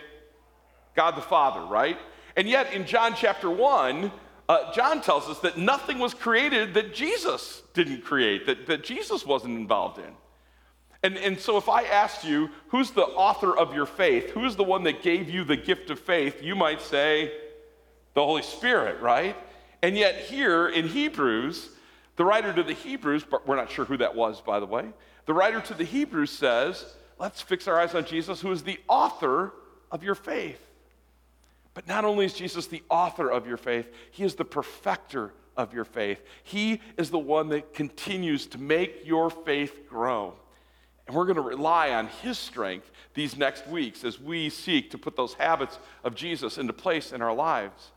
God 0.95 1.17
the 1.17 1.23
Father, 1.23 1.63
right? 1.63 1.99
And 2.37 2.49
yet 2.49 2.73
in 2.73 2.87
John 2.87 3.14
chapter 3.14 3.50
1, 3.50 4.11
uh, 4.49 4.73
John 4.73 5.00
tells 5.00 5.29
us 5.29 5.38
that 5.41 5.57
nothing 5.57 5.99
was 5.99 6.12
created 6.12 6.75
that 6.75 6.95
Jesus 6.95 7.62
didn't 7.73 8.03
create, 8.05 8.47
that, 8.47 8.67
that 8.67 8.85
Jesus 8.85 9.25
wasn't 9.25 9.57
involved 9.57 9.99
in. 9.99 10.12
And, 11.03 11.17
and 11.19 11.38
so 11.38 11.57
if 11.57 11.69
I 11.69 11.85
asked 11.85 12.25
you, 12.25 12.50
who's 12.69 12.91
the 12.91 13.03
author 13.03 13.57
of 13.57 13.75
your 13.75 13.87
faith? 13.87 14.31
Who's 14.31 14.57
the 14.57 14.64
one 14.64 14.85
that 14.85 15.03
gave 15.03 15.29
you 15.29 15.45
the 15.45 15.57
gift 15.57 15.91
of 15.91 16.00
faith? 16.00 16.43
You 16.43 16.57
might 16.57 16.81
say, 16.81 17.33
the 18.14 18.25
Holy 18.25 18.43
Spirit, 18.43 19.00
right? 19.00 19.37
And 19.83 19.97
yet 19.97 20.17
here 20.21 20.69
in 20.69 20.88
Hebrews, 20.88 21.71
the 22.17 22.25
writer 22.25 22.53
to 22.53 22.62
the 22.62 22.73
Hebrews, 22.73 23.25
but 23.29 23.47
we're 23.47 23.57
not 23.57 23.71
sure 23.71 23.85
who 23.85 23.99
that 23.99 24.14
was, 24.14 24.41
by 24.41 24.61
the 24.61 24.67
way, 24.67 24.87
the 25.26 25.35
writer 25.35 25.61
to 25.61 25.75
the 25.75 25.85
Hebrews 25.85 26.31
says, 26.31 26.95
let's 27.19 27.41
fix 27.41 27.69
our 27.69 27.79
eyes 27.79 27.95
on 27.95 28.05
Jesus, 28.05 28.41
who 28.41 28.50
is 28.53 28.62
the 28.62 28.79
author 28.88 29.53
of 29.91 30.03
your 30.03 30.14
faith. 30.14 30.61
But 31.75 31.88
not 31.88 32.04
only 32.04 32.25
is 32.25 32.35
Jesus 32.35 32.66
the 32.69 32.83
author 32.88 33.31
of 33.31 33.47
your 33.47 33.57
faith, 33.57 33.90
he 34.12 34.25
is 34.25 34.37
the 34.37 34.45
perfecter 34.45 35.33
of 35.57 35.75
your 35.75 35.85
faith. 35.85 36.23
He 36.45 36.81
is 36.97 37.11
the 37.11 37.19
one 37.19 37.49
that 37.49 37.75
continues 37.75 38.47
to 38.49 38.59
make 38.59 39.02
your 39.04 39.28
faith 39.31 39.88
grow. 39.88 40.35
And 41.07 41.14
we're 41.14 41.26
going 41.26 41.37
to 41.37 41.43
rely 41.43 41.90
on 41.90 42.07
his 42.07 42.38
strength 42.38 42.90
these 43.12 43.37
next 43.37 43.66
weeks 43.66 44.04
as 44.04 44.19
we 44.19 44.49
seek 44.49 44.90
to 44.93 44.99
put 44.99 45.16
those 45.16 45.35
habits 45.35 45.78
of 46.02 46.14
Jesus 46.14 46.57
into 46.59 46.73
place 46.73 47.12
in 47.12 47.21
our 47.21 47.35
lives. 47.35 47.90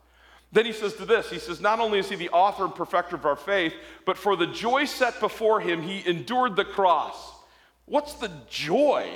Then 0.51 0.65
he 0.65 0.73
says 0.73 0.93
to 0.95 1.05
this 1.05 1.29
He 1.29 1.39
says, 1.39 1.61
Not 1.61 1.79
only 1.79 1.99
is 1.99 2.09
he 2.09 2.15
the 2.15 2.29
author 2.29 2.65
and 2.65 2.75
perfecter 2.75 3.15
of 3.15 3.25
our 3.25 3.35
faith, 3.35 3.73
but 4.05 4.17
for 4.17 4.35
the 4.35 4.47
joy 4.47 4.85
set 4.85 5.19
before 5.19 5.61
him, 5.61 5.81
he 5.81 6.07
endured 6.07 6.55
the 6.55 6.65
cross. 6.65 7.15
What's 7.85 8.13
the 8.15 8.31
joy 8.49 9.09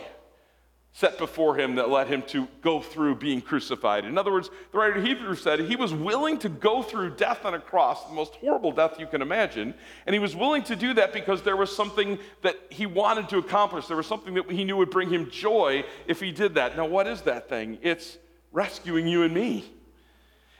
set 0.94 1.18
before 1.18 1.56
him 1.56 1.76
that 1.76 1.90
led 1.90 2.08
him 2.08 2.22
to 2.22 2.48
go 2.62 2.82
through 2.82 3.16
being 3.16 3.42
crucified? 3.42 4.06
In 4.06 4.18
other 4.18 4.32
words, 4.32 4.50
the 4.72 4.78
writer 4.78 5.00
of 5.00 5.06
Hebrews 5.06 5.42
said 5.42 5.60
he 5.60 5.76
was 5.76 5.94
willing 5.94 6.38
to 6.40 6.50
go 6.50 6.84
through 6.84 7.16
death 7.16 7.46
on 7.46 7.54
a 7.54 7.60
cross, 7.60 8.06
the 8.06 8.14
most 8.14 8.36
horrible 8.36 8.72
death 8.72 9.00
you 9.00 9.08
can 9.08 9.22
imagine. 9.22 9.74
And 10.06 10.14
he 10.14 10.20
was 10.20 10.36
willing 10.36 10.64
to 10.64 10.76
do 10.76 10.94
that 10.96 11.14
because 11.14 11.42
there 11.42 11.58
was 11.58 11.74
something 11.76 12.20
that 12.42 12.58
he 12.70 12.86
wanted 12.86 13.30
to 13.30 13.38
accomplish. 13.38 13.88
There 13.88 13.98
was 13.98 14.08
something 14.08 14.34
that 14.34 14.52
he 14.52 14.64
knew 14.64 14.78
would 14.78 14.90
bring 14.90 15.10
him 15.10 15.30
joy 15.30 15.86
if 16.08 16.20
he 16.20 16.32
did 16.32 16.56
that. 16.56 16.76
Now, 16.76 16.88
what 16.88 17.08
is 17.08 17.22
that 17.22 17.48
thing? 17.48 17.78
It's 17.82 18.18
rescuing 18.52 19.08
you 19.08 19.24
and 19.24 19.34
me. 19.34 19.66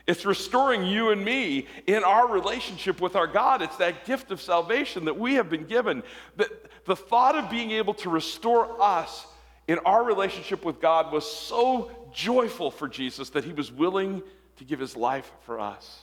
It's 0.08 0.26
restoring 0.26 0.86
you 0.86 1.12
and 1.12 1.24
me 1.24 1.68
in 1.88 2.04
our 2.04 2.28
relationship 2.28 3.00
with 3.02 3.16
our 3.16 3.28
God. 3.28 3.62
It's 3.62 3.78
that 3.78 4.06
gift 4.06 4.32
of 4.32 4.42
salvation 4.42 5.06
that 5.06 5.18
we 5.18 5.36
have 5.36 5.50
been 5.50 5.66
given. 5.66 6.04
The, 6.38 6.50
the 6.86 6.96
thought 6.96 7.36
of 7.36 7.50
being 7.50 7.72
able 7.72 7.94
to 7.96 8.10
restore 8.10 8.82
us 8.82 9.28
in 9.72 9.80
our 9.86 10.04
relationship 10.04 10.66
with 10.66 10.82
God 10.82 11.14
was 11.14 11.26
so 11.26 11.90
joyful 12.12 12.72
for 12.72 12.90
Jesus 12.90 13.30
that 13.30 13.46
he 13.46 13.54
was 13.54 13.72
willing 13.72 14.22
to 14.58 14.66
give 14.66 14.82
his 14.82 14.98
life 14.98 15.32
for 15.46 15.62
us. 15.62 16.02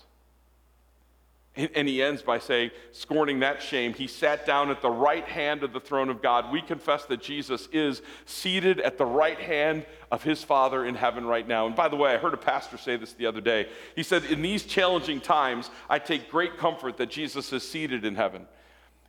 And 1.54 1.86
he 1.86 2.02
ends 2.02 2.22
by 2.22 2.38
saying, 2.38 2.70
scorning 2.92 3.40
that 3.40 3.60
shame, 3.60 3.92
he 3.92 4.06
sat 4.06 4.46
down 4.46 4.70
at 4.70 4.80
the 4.80 4.88
right 4.88 5.24
hand 5.24 5.62
of 5.62 5.74
the 5.74 5.80
throne 5.80 6.08
of 6.08 6.22
God. 6.22 6.50
We 6.50 6.62
confess 6.62 7.04
that 7.06 7.20
Jesus 7.20 7.68
is 7.70 8.00
seated 8.24 8.80
at 8.80 8.96
the 8.96 9.04
right 9.04 9.38
hand 9.38 9.84
of 10.10 10.22
his 10.22 10.42
Father 10.42 10.86
in 10.86 10.94
heaven 10.94 11.26
right 11.26 11.46
now. 11.46 11.66
And 11.66 11.76
by 11.76 11.88
the 11.88 11.96
way, 11.96 12.14
I 12.14 12.16
heard 12.16 12.32
a 12.32 12.38
pastor 12.38 12.78
say 12.78 12.96
this 12.96 13.12
the 13.12 13.26
other 13.26 13.42
day. 13.42 13.68
He 13.94 14.02
said, 14.02 14.24
In 14.24 14.40
these 14.40 14.64
challenging 14.64 15.20
times, 15.20 15.68
I 15.90 15.98
take 15.98 16.30
great 16.30 16.56
comfort 16.56 16.96
that 16.96 17.10
Jesus 17.10 17.52
is 17.52 17.68
seated 17.68 18.06
in 18.06 18.14
heaven. 18.14 18.46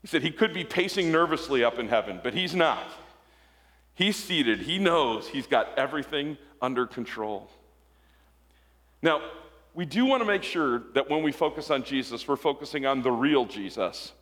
He 0.02 0.08
said, 0.08 0.22
He 0.22 0.32
could 0.32 0.54
be 0.54 0.66
pacing 0.66 1.14
nervously 1.14 1.64
up 1.64 1.80
in 1.80 1.88
heaven, 1.88 2.20
but 2.22 2.34
he's 2.34 2.56
not. 2.56 2.84
He's 4.00 4.16
seated, 4.16 4.60
he 4.60 4.80
knows 4.80 5.28
he's 5.28 5.46
got 5.46 5.78
everything 5.78 6.38
under 6.62 6.88
control. 6.88 7.50
Now, 9.02 9.22
we 9.74 9.86
do 9.86 10.06
want 10.06 10.22
to 10.22 10.26
make 10.26 10.42
sure 10.42 10.84
that 10.94 11.10
when 11.10 11.22
we 11.22 11.34
focus 11.34 11.70
on 11.70 11.84
Jesus, 11.84 12.26
we're 12.26 12.38
focusing 12.38 12.86
on 12.86 13.02
the 13.02 13.12
real 13.12 13.46
Jesus, 13.46 14.14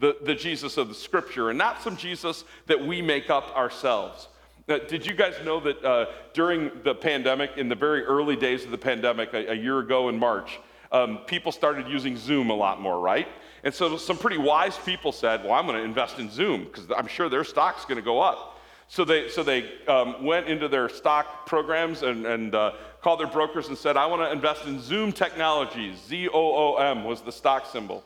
the, 0.00 0.16
the 0.22 0.34
Jesus 0.34 0.78
of 0.78 0.88
the 0.88 0.94
scripture, 0.94 1.50
and 1.50 1.58
not 1.58 1.82
some 1.82 1.98
Jesus 1.98 2.44
that 2.64 2.80
we 2.86 3.02
make 3.02 3.28
up 3.28 3.54
ourselves. 3.54 4.28
Now, 4.68 4.78
did 4.78 5.04
you 5.04 5.12
guys 5.12 5.34
know 5.44 5.60
that 5.60 5.84
uh, 5.84 6.06
during 6.32 6.70
the 6.82 6.94
pandemic, 6.94 7.58
in 7.58 7.68
the 7.68 7.74
very 7.74 8.04
early 8.04 8.36
days 8.36 8.64
of 8.64 8.70
the 8.70 8.78
pandemic, 8.78 9.34
a, 9.34 9.52
a 9.52 9.54
year 9.54 9.80
ago 9.80 10.08
in 10.08 10.18
March, 10.18 10.58
um, 10.92 11.18
people 11.26 11.52
started 11.52 11.88
using 11.88 12.16
Zoom 12.16 12.48
a 12.48 12.56
lot 12.56 12.80
more, 12.80 12.98
right? 12.98 13.28
And 13.64 13.74
so 13.74 13.98
some 13.98 14.16
pretty 14.16 14.38
wise 14.38 14.78
people 14.78 15.12
said, 15.12 15.44
Well, 15.44 15.52
I'm 15.52 15.66
going 15.66 15.76
to 15.76 15.84
invest 15.84 16.18
in 16.18 16.30
Zoom 16.30 16.64
because 16.64 16.90
I'm 16.96 17.06
sure 17.06 17.28
their 17.28 17.44
stock's 17.44 17.84
going 17.84 17.96
to 17.96 18.02
go 18.02 18.18
up. 18.22 18.54
So 18.88 19.04
they, 19.04 19.28
so 19.28 19.42
they 19.42 19.70
um, 19.88 20.24
went 20.24 20.46
into 20.46 20.68
their 20.68 20.88
stock 20.88 21.46
programs 21.46 22.02
and, 22.02 22.24
and 22.24 22.54
uh, 22.54 22.72
called 23.02 23.20
their 23.20 23.26
brokers 23.26 23.68
and 23.68 23.76
said, 23.76 23.96
I 23.96 24.06
want 24.06 24.22
to 24.22 24.30
invest 24.30 24.66
in 24.66 24.80
Zoom 24.80 25.12
Technologies. 25.12 25.98
Z 26.06 26.28
O 26.28 26.74
O 26.74 26.76
M 26.76 27.04
was 27.04 27.20
the 27.20 27.32
stock 27.32 27.66
symbol. 27.66 28.04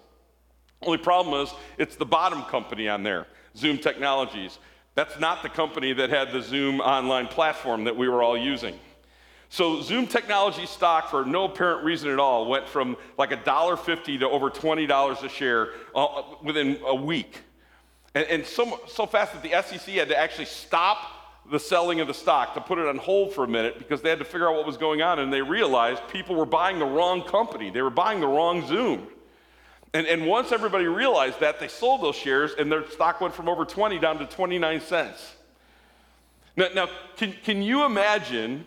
Only 0.82 0.99
problem 0.99 1.42
is, 1.42 1.52
it's 1.76 1.96
the 1.96 2.06
bottom 2.06 2.42
company 2.44 2.88
on 2.88 3.02
there, 3.02 3.26
Zoom 3.56 3.76
Technologies. 3.76 4.58
That's 4.94 5.20
not 5.20 5.42
the 5.42 5.49
company 5.50 5.92
that 5.92 6.10
had 6.10 6.32
the 6.32 6.40
Zoom 6.40 6.80
online 6.80 7.28
platform 7.28 7.84
that 7.84 7.96
we 7.96 8.08
were 8.08 8.22
all 8.22 8.37
using. 8.37 8.78
So 9.50 9.82
Zoom 9.82 10.06
Technology 10.06 10.64
stock, 10.64 11.10
for 11.10 11.25
no 11.25 11.44
apparent 11.44 11.84
reason 11.84 12.10
at 12.10 12.18
all, 12.18 12.49
went 12.49 12.68
from 12.68 12.96
like 13.18 13.30
$1.50 13.30 14.20
to 14.20 14.28
over 14.28 14.49
$20 14.49 15.22
a 15.25 15.28
share 15.28 15.70
uh, 15.94 16.22
within 16.42 16.78
a 16.87 16.94
week. 16.94 17.42
And, 18.14 18.26
and 18.26 18.46
so, 18.46 18.80
so 18.88 19.06
fast 19.06 19.32
that 19.32 19.42
the 19.42 19.50
SEC 19.62 19.94
had 19.94 20.08
to 20.08 20.18
actually 20.18 20.46
stop 20.46 20.98
the 21.50 21.58
selling 21.58 22.00
of 22.00 22.06
the 22.06 22.14
stock 22.14 22.54
to 22.54 22.60
put 22.60 22.78
it 22.78 22.86
on 22.86 22.96
hold 22.96 23.32
for 23.32 23.44
a 23.44 23.48
minute 23.48 23.78
because 23.78 24.02
they 24.02 24.10
had 24.10 24.18
to 24.18 24.24
figure 24.24 24.48
out 24.48 24.54
what 24.54 24.66
was 24.66 24.76
going 24.76 25.02
on 25.02 25.18
and 25.18 25.32
they 25.32 25.42
realized 25.42 26.02
people 26.08 26.36
were 26.36 26.46
buying 26.46 26.78
the 26.78 26.84
wrong 26.84 27.22
company. 27.22 27.70
They 27.70 27.82
were 27.82 27.90
buying 27.90 28.20
the 28.20 28.26
wrong 28.26 28.66
Zoom. 28.66 29.08
And, 29.92 30.06
and 30.06 30.26
once 30.26 30.52
everybody 30.52 30.86
realized 30.86 31.40
that, 31.40 31.58
they 31.58 31.66
sold 31.66 32.02
those 32.02 32.14
shares 32.14 32.52
and 32.56 32.70
their 32.70 32.88
stock 32.90 33.20
went 33.20 33.34
from 33.34 33.48
over 33.48 33.64
20 33.64 33.98
down 33.98 34.18
to 34.18 34.26
29 34.26 34.80
cents. 34.80 35.36
Now, 36.56 36.68
now 36.74 36.88
can, 37.16 37.32
can 37.44 37.62
you 37.62 37.84
imagine 37.84 38.66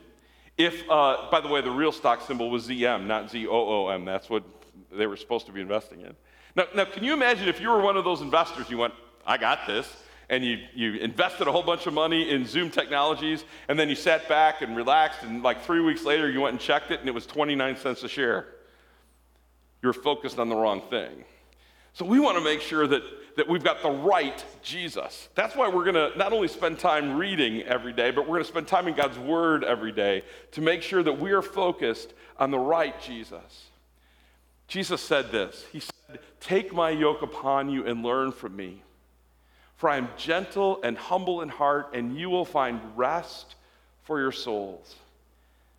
if, 0.58 0.90
uh, 0.90 1.30
by 1.32 1.40
the 1.40 1.48
way, 1.48 1.62
the 1.62 1.72
real 1.72 1.92
stock 1.92 2.22
symbol 2.28 2.50
was 2.50 2.68
ZM, 2.68 3.06
not 3.06 3.32
Z 3.32 3.48
O 3.48 3.86
O 3.86 3.90
M? 3.90 4.04
That's 4.04 4.30
what 4.30 4.44
they 4.92 5.08
were 5.08 5.18
supposed 5.18 5.46
to 5.46 5.52
be 5.52 5.62
investing 5.62 6.02
in. 6.02 6.14
Now, 6.56 6.66
now, 6.76 6.86
can 6.86 7.04
you 7.04 7.14
imagine 7.14 7.48
if 7.48 7.60
you 7.60 7.70
were 7.70 7.82
one 7.82 7.98
of 7.98 8.04
those 8.04 8.22
investors, 8.22 8.70
you 8.70 8.78
went, 8.78 8.94
I 9.26 9.38
got 9.38 9.66
this, 9.68 9.92
and 10.30 10.44
you, 10.44 10.60
you 10.74 10.96
invested 10.96 11.48
a 11.48 11.52
whole 11.52 11.64
bunch 11.64 11.88
of 11.88 11.94
money 11.94 12.30
in 12.30 12.46
Zoom 12.46 12.70
technologies, 12.70 13.44
and 13.68 13.78
then 13.78 13.90
you 13.90 13.96
sat 13.96 14.28
back 14.28 14.62
and 14.62 14.76
relaxed, 14.76 15.24
and 15.24 15.44
like 15.44 15.64
three 15.64 15.82
weeks 15.82 16.04
later, 16.04 16.30
you 16.30 16.42
went 16.42 16.54
and 16.54 16.60
checked 16.60 16.92
it, 16.92 17.00
and 17.00 17.08
it 17.08 17.14
was 17.14 17.26
29 17.26 17.78
cents 17.78 18.04
a 18.04 18.10
share. 18.10 18.48
You're 19.82 19.94
focused 19.94 20.40
on 20.40 20.50
the 20.50 20.56
wrong 20.56 20.82
thing. 20.90 21.24
So 21.94 22.06
we 22.06 22.20
want 22.20 22.38
to 22.38 22.44
make 22.44 22.62
sure 22.62 22.88
that, 22.88 23.04
that 23.36 23.48
we've 23.48 23.64
got 23.64 23.84
the 23.84 23.92
right 23.92 24.44
Jesus. 24.64 25.30
That's 25.36 25.56
why 25.56 25.68
we're 25.68 25.84
going 25.84 26.12
to 26.12 26.18
not 26.18 26.34
only 26.34 26.48
spend 26.48 26.80
time 26.80 27.18
reading 27.18 27.62
every 27.64 27.94
day, 27.94 28.10
but 28.10 28.22
we're 28.22 28.36
going 28.36 28.44
to 28.44 28.50
spend 28.50 28.68
time 28.68 28.88
in 28.88 28.96
God's 28.96 29.20
Word 29.20 29.64
every 29.64 29.92
day 29.92 30.24
to 30.52 30.62
make 30.62 30.82
sure 30.82 31.04
that 31.04 31.20
we 31.20 31.32
are 31.32 31.44
focused 31.44 32.14
on 32.40 32.50
the 32.50 32.58
right 32.58 33.00
Jesus. 33.00 33.68
Jesus 34.68 35.02
said 35.02 35.32
this 35.32 35.66
He 35.72 35.82
said, 35.82 36.20
Take 36.40 36.74
my 36.74 36.90
yoke 36.90 37.22
upon 37.22 37.70
you 37.70 37.86
and 37.86 38.04
learn 38.04 38.32
from 38.32 38.56
me 38.56 38.82
for 39.76 39.90
I 39.90 39.98
am 39.98 40.10
gentle 40.18 40.82
and 40.84 40.98
humble 40.98 41.42
in 41.42 41.50
heart, 41.50 41.94
and 41.94 42.18
you 42.18 42.30
will 42.30 42.46
find 42.46 42.80
rest 42.96 43.56
for 44.04 44.20
your 44.20 44.32
souls. 44.32 44.96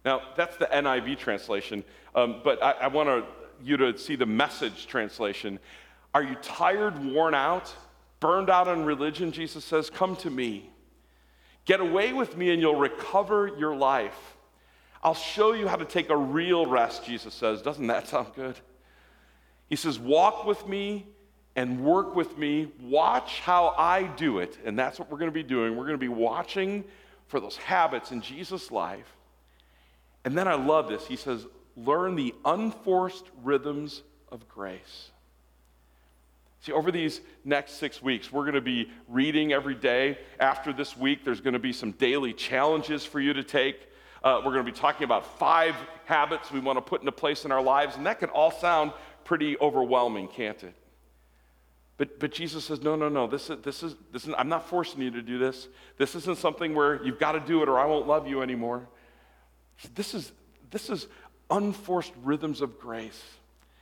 Now, 0.05 0.21
that's 0.37 0.57
the 0.57 0.67
NIV 0.67 1.19
translation, 1.19 1.85
um, 2.15 2.41
but 2.45 2.63
I, 2.63 2.73
I 2.73 2.87
want 2.89 3.25
you 3.63 3.77
to 3.79 3.97
see 3.97 4.17
the 4.17 4.27
message 4.27 4.87
translation. 4.87 5.59
Are 6.15 6.23
you 6.23 6.35
tired, 6.37 7.03
worn 7.05 7.35
out, 7.35 7.75
burned 8.21 8.51
out 8.51 8.69
on 8.69 8.85
religion? 8.85 9.33
Jesus 9.33 9.65
says, 9.65 9.89
Come 9.91 10.17
to 10.17 10.31
me. 10.31 10.71
Get 11.65 11.81
away 11.81 12.13
with 12.13 12.37
me, 12.37 12.51
and 12.51 12.61
you'll 12.61 12.77
recover 12.77 13.51
your 13.59 13.75
life. 13.75 14.37
I'll 15.03 15.15
show 15.15 15.53
you 15.53 15.67
how 15.69 15.77
to 15.77 15.85
take 15.85 16.11
a 16.11 16.17
real 16.17 16.67
rest, 16.67 17.05
Jesus 17.05 17.35
says. 17.35 17.63
Doesn't 17.63 17.87
that 17.87 18.09
sound 18.09 18.29
good? 18.35 18.57
He 19.69 19.77
says, 19.77 19.99
Walk 19.99 20.45
with 20.45 20.67
me 20.69 21.07
and 21.57 21.85
work 21.85 22.17
with 22.17 22.37
me. 22.37 22.73
Watch 22.81 23.41
how 23.41 23.75
I 23.79 24.05
do 24.05 24.39
it. 24.39 24.59
And 24.65 24.79
that's 24.79 24.99
what 24.99 25.11
we're 25.11 25.19
going 25.19 25.31
to 25.31 25.35
be 25.35 25.43
doing. 25.43 25.77
We're 25.77 25.87
going 25.87 25.93
to 25.93 25.99
be 25.99 26.09
watching 26.09 26.85
for 27.27 27.41
those 27.41 27.57
habits 27.57 28.11
in 28.11 28.21
Jesus' 28.21 28.71
life. 28.71 29.17
And 30.25 30.37
then 30.37 30.49
I 30.49 30.55
love 30.55 30.89
this. 30.89 31.07
He 31.07 31.17
says, 31.17 31.47
learn 31.77 32.17
the 32.17 32.35
unforced 32.45 33.25
rhythms 33.43 34.03
of 34.31 34.49
grace. 34.49 35.11
See, 36.61 36.73
over 36.73 36.91
these 36.91 37.21
next 37.45 37.73
six 37.73 38.03
weeks, 38.03 38.33
we're 38.33 38.45
going 38.45 38.55
to 38.55 38.61
be 38.63 38.91
reading 39.07 39.53
every 39.53 39.75
day. 39.75 40.19
After 40.41 40.73
this 40.73 40.97
week, 40.97 41.25
there's 41.25 41.43
going 41.43 41.53
to 41.53 41.59
be 41.59 41.75
some 41.75 41.93
daily 41.93 42.33
challenges 42.33 43.05
for 43.05 43.21
you 43.21 43.35
to 43.35 43.45
take. 43.45 43.77
Uh, 44.23 44.39
we're 44.39 44.53
going 44.53 44.65
to 44.65 44.73
be 44.73 44.77
talking 44.77 45.05
about 45.05 45.39
five 45.39 45.75
habits 46.07 46.51
we 46.51 46.61
want 46.61 46.79
to 46.79 46.81
put 46.81 47.01
into 47.01 47.13
place 47.13 47.45
in 47.45 47.53
our 47.53 47.63
lives, 47.63 47.97
and 47.97 48.07
that 48.07 48.19
can 48.19 48.31
all 48.31 48.51
sound 48.51 48.93
pretty 49.25 49.59
overwhelming, 49.59 50.27
can't 50.27 50.65
it? 50.65 50.75
But, 51.97 52.19
but 52.19 52.33
Jesus 52.33 52.65
says, 52.65 52.83
no, 52.83 52.97
no, 52.97 53.09
no, 53.09 53.27
this 53.27 53.51
is, 53.51 53.61
this, 53.63 53.83
is, 53.83 53.95
this 54.13 54.27
is, 54.27 54.35
I'm 54.37 54.49
not 54.49 54.69
forcing 54.69 55.01
you 55.01 55.13
to 55.13 55.23
do 55.23 55.39
this. 55.39 55.69
This 55.97 56.15
isn't 56.17 56.39
something 56.39 56.75
where 56.75 57.05
you've 57.05 57.21
got 57.21 57.33
to 57.33 57.41
do 57.41 57.63
it 57.63 57.69
or 57.69 57.79
I 57.79 57.87
won't 57.87 58.09
love 58.09 58.27
you 58.27 58.43
anymore. 58.43 58.89
This 59.95 60.15
is, 60.15 60.33
this 60.71 60.91
is 60.91 61.07
unforced 61.51 62.13
rhythms 62.23 62.61
of 62.61 62.81
grace. 62.81 63.23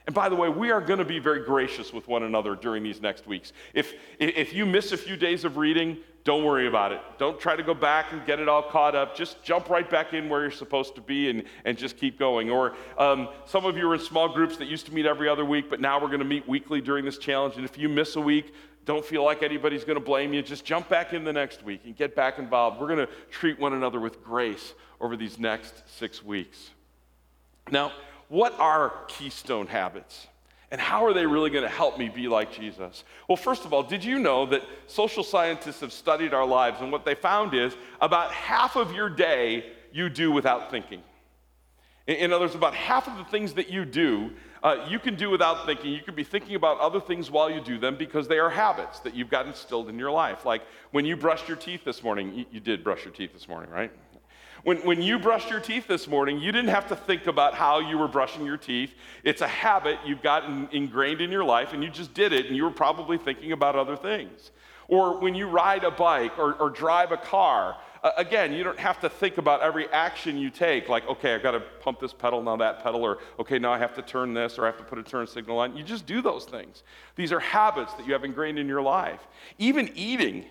And 0.06 0.14
by 0.14 0.28
the 0.28 0.37
way, 0.37 0.49
we 0.49 0.71
are 0.71 0.80
going 0.80 0.99
to 0.99 1.04
be 1.04 1.18
very 1.18 1.44
gracious 1.44 1.92
with 1.92 2.09
one 2.09 2.25
another 2.25 2.56
during 2.56 2.82
these 2.82 3.00
next 3.00 3.26
weeks. 3.26 3.52
If, 3.73 3.94
if 4.18 4.52
you 4.52 4.66
miss 4.66 4.92
a 4.92 4.97
few 4.97 5.16
days 5.16 5.44
of 5.44 5.56
reading, 5.56 5.99
don't 6.25 6.44
worry 6.44 6.68
about 6.68 6.92
it. 6.92 7.00
Don't 7.18 7.38
try 7.38 7.56
to 7.56 7.62
go 7.62 7.75
back 7.75 8.12
and 8.12 8.25
get 8.25 8.38
it 8.38 8.49
all 8.49 8.62
caught 8.62 8.94
up. 8.94 9.16
Just 9.16 9.42
jump 9.42 9.68
right 9.68 9.88
back 9.88 10.12
in 10.12 10.28
where 10.28 10.42
you're 10.42 10.50
supposed 10.50 10.94
to 10.94 11.00
be 11.00 11.30
and, 11.30 11.44
and 11.64 11.76
just 11.76 11.97
keep 11.97 12.18
going. 12.18 12.49
Or 12.50 12.75
um, 12.97 13.28
some 13.44 13.64
of 13.64 13.76
you 13.76 13.88
are 13.90 13.94
in 13.94 14.00
small 14.00 14.28
groups 14.28 14.56
that 14.59 14.66
used 14.66 14.87
to 14.87 14.94
meet 14.94 15.06
every 15.06 15.28
other 15.28 15.44
week, 15.44 15.68
but 15.68 15.80
now 15.80 16.00
we're 16.00 16.09
going 16.09 16.21
to 16.21 16.25
meet 16.25 16.49
weekly 16.49 16.80
during 16.80 17.04
this 17.04 17.18
challenge. 17.18 17.56
And 17.56 17.64
if 17.64 17.76
you 17.76 17.88
miss 17.88 18.14
a 18.14 18.21
week, 18.21 18.54
don't 18.85 19.04
feel 19.04 19.25
like 19.25 19.42
anybody's 19.42 19.85
going 19.85 19.99
to 19.99 20.04
blame 20.04 20.32
you. 20.32 20.42
Just 20.42 20.64
jump 20.64 20.88
back 20.88 21.12
in 21.12 21.25
the 21.25 21.32
next 21.32 21.64
week 21.64 21.82
and 21.85 21.97
get 21.97 22.14
back 22.14 22.38
involved. 22.38 22.80
We're 22.80 22.88
going 22.88 23.06
to 23.06 23.12
treat 23.30 23.59
one 23.59 23.73
another 23.73 24.00
with 24.00 24.23
grace 24.23 24.75
over 25.00 25.16
these 25.16 25.38
next 25.38 25.88
six 25.99 26.23
weeks. 26.25 26.71
Now, 27.71 27.92
what 28.32 28.58
are 28.58 28.94
keystone 29.08 29.66
habits? 29.66 30.26
And 30.70 30.80
how 30.80 31.04
are 31.04 31.12
they 31.12 31.26
really 31.26 31.50
going 31.50 31.64
to 31.64 31.68
help 31.68 31.98
me 31.98 32.08
be 32.08 32.28
like 32.28 32.50
Jesus? 32.50 33.04
Well, 33.28 33.36
first 33.36 33.66
of 33.66 33.74
all, 33.74 33.82
did 33.82 34.02
you 34.02 34.18
know 34.18 34.46
that 34.46 34.62
social 34.86 35.22
scientists 35.22 35.80
have 35.80 35.92
studied 35.92 36.32
our 36.32 36.46
lives, 36.46 36.80
and 36.80 36.90
what 36.90 37.04
they 37.04 37.14
found 37.14 37.52
is 37.52 37.76
about 38.00 38.32
half 38.32 38.74
of 38.74 38.94
your 38.94 39.10
day 39.10 39.66
you 39.92 40.08
do 40.08 40.32
without 40.32 40.70
thinking. 40.70 41.02
In 42.06 42.32
other 42.32 42.44
words, 42.44 42.54
about 42.54 42.74
half 42.74 43.06
of 43.06 43.16
the 43.16 43.24
things 43.24 43.54
that 43.54 43.70
you 43.70 43.84
do, 43.84 44.30
uh, 44.62 44.86
you 44.88 44.98
can 44.98 45.14
do 45.14 45.30
without 45.30 45.66
thinking. 45.66 45.92
You 45.92 46.00
could 46.00 46.16
be 46.16 46.24
thinking 46.24 46.56
about 46.56 46.80
other 46.80 47.00
things 47.00 47.30
while 47.30 47.50
you 47.50 47.60
do 47.60 47.78
them 47.78 47.96
because 47.96 48.26
they 48.26 48.38
are 48.38 48.50
habits 48.50 48.98
that 49.00 49.14
you've 49.14 49.30
got 49.30 49.46
instilled 49.46 49.88
in 49.88 49.98
your 49.98 50.10
life. 50.10 50.44
Like 50.44 50.62
when 50.90 51.04
you 51.04 51.16
brushed 51.16 51.48
your 51.48 51.56
teeth 51.56 51.84
this 51.84 52.02
morning, 52.02 52.34
you, 52.34 52.44
you 52.50 52.60
did 52.60 52.82
brush 52.82 53.04
your 53.04 53.14
teeth 53.14 53.32
this 53.32 53.46
morning, 53.46 53.70
right? 53.70 53.92
When, 54.64 54.78
when 54.87 55.02
you 55.02 55.19
brushed 55.19 55.50
your 55.50 55.59
teeth 55.59 55.88
this 55.88 56.07
morning, 56.07 56.38
you 56.38 56.52
didn't 56.52 56.71
have 56.71 56.87
to 56.88 56.97
think 56.97 57.26
about 57.26 57.54
how 57.54 57.81
you 57.81 57.99
were 57.99 58.07
brushing 58.07 58.47
your 58.47 58.57
teeth. 58.57 58.95
It's 59.25 59.40
a 59.40 59.49
habit 59.49 59.99
you've 60.07 60.23
gotten 60.23 60.69
ingrained 60.71 61.21
in 61.21 61.33
your 61.33 61.42
life, 61.42 61.73
and 61.73 61.83
you 61.83 61.90
just 61.90 62.14
did 62.14 62.33
it, 62.33 62.47
and 62.47 62.57
you 62.57 62.62
were 62.62 62.71
probably 62.71 63.19
thinking 63.19 63.50
about 63.50 63.75
other 63.75 63.97
things. 63.97 64.52
Or 64.87 65.19
when 65.19 65.35
you 65.35 65.49
ride 65.49 65.83
a 65.83 65.90
bike 65.90 66.38
or, 66.38 66.54
or 66.54 66.71
drive 66.71 67.11
a 67.11 67.16
car, 67.16 67.76
uh, 68.04 68.11
again, 68.16 68.52
you 68.52 68.62
don't 68.62 68.78
have 68.78 69.00
to 69.00 69.09
think 69.09 69.38
about 69.38 69.62
every 69.62 69.88
action 69.88 70.37
you 70.37 70.50
take, 70.50 70.88
like, 70.88 71.09
okay, 71.09 71.35
I've 71.35 71.42
got 71.42 71.52
to 71.52 71.61
pump 71.81 71.99
this 71.99 72.12
pedal, 72.12 72.40
now 72.40 72.57
that 72.57 72.85
pedal, 72.85 73.02
or 73.02 73.19
okay, 73.40 73.59
now 73.59 73.73
I 73.73 73.78
have 73.78 73.95
to 73.95 74.02
turn 74.02 74.33
this, 74.33 74.59
or 74.59 74.62
I 74.62 74.66
have 74.66 74.78
to 74.78 74.85
put 74.85 74.99
a 74.99 75.02
turn 75.02 75.26
signal 75.26 75.59
on. 75.59 75.76
You 75.76 75.83
just 75.83 76.07
do 76.07 76.23
those 76.23 76.45
things. 76.45 76.85
These 77.16 77.33
are 77.33 77.40
habits 77.40 77.95
that 77.95 78.07
you 78.07 78.12
have 78.12 78.23
ingrained 78.23 78.59
in 78.61 78.69
your 78.69 78.83
life. 78.83 79.26
Even 79.59 79.90
eating 79.97 80.45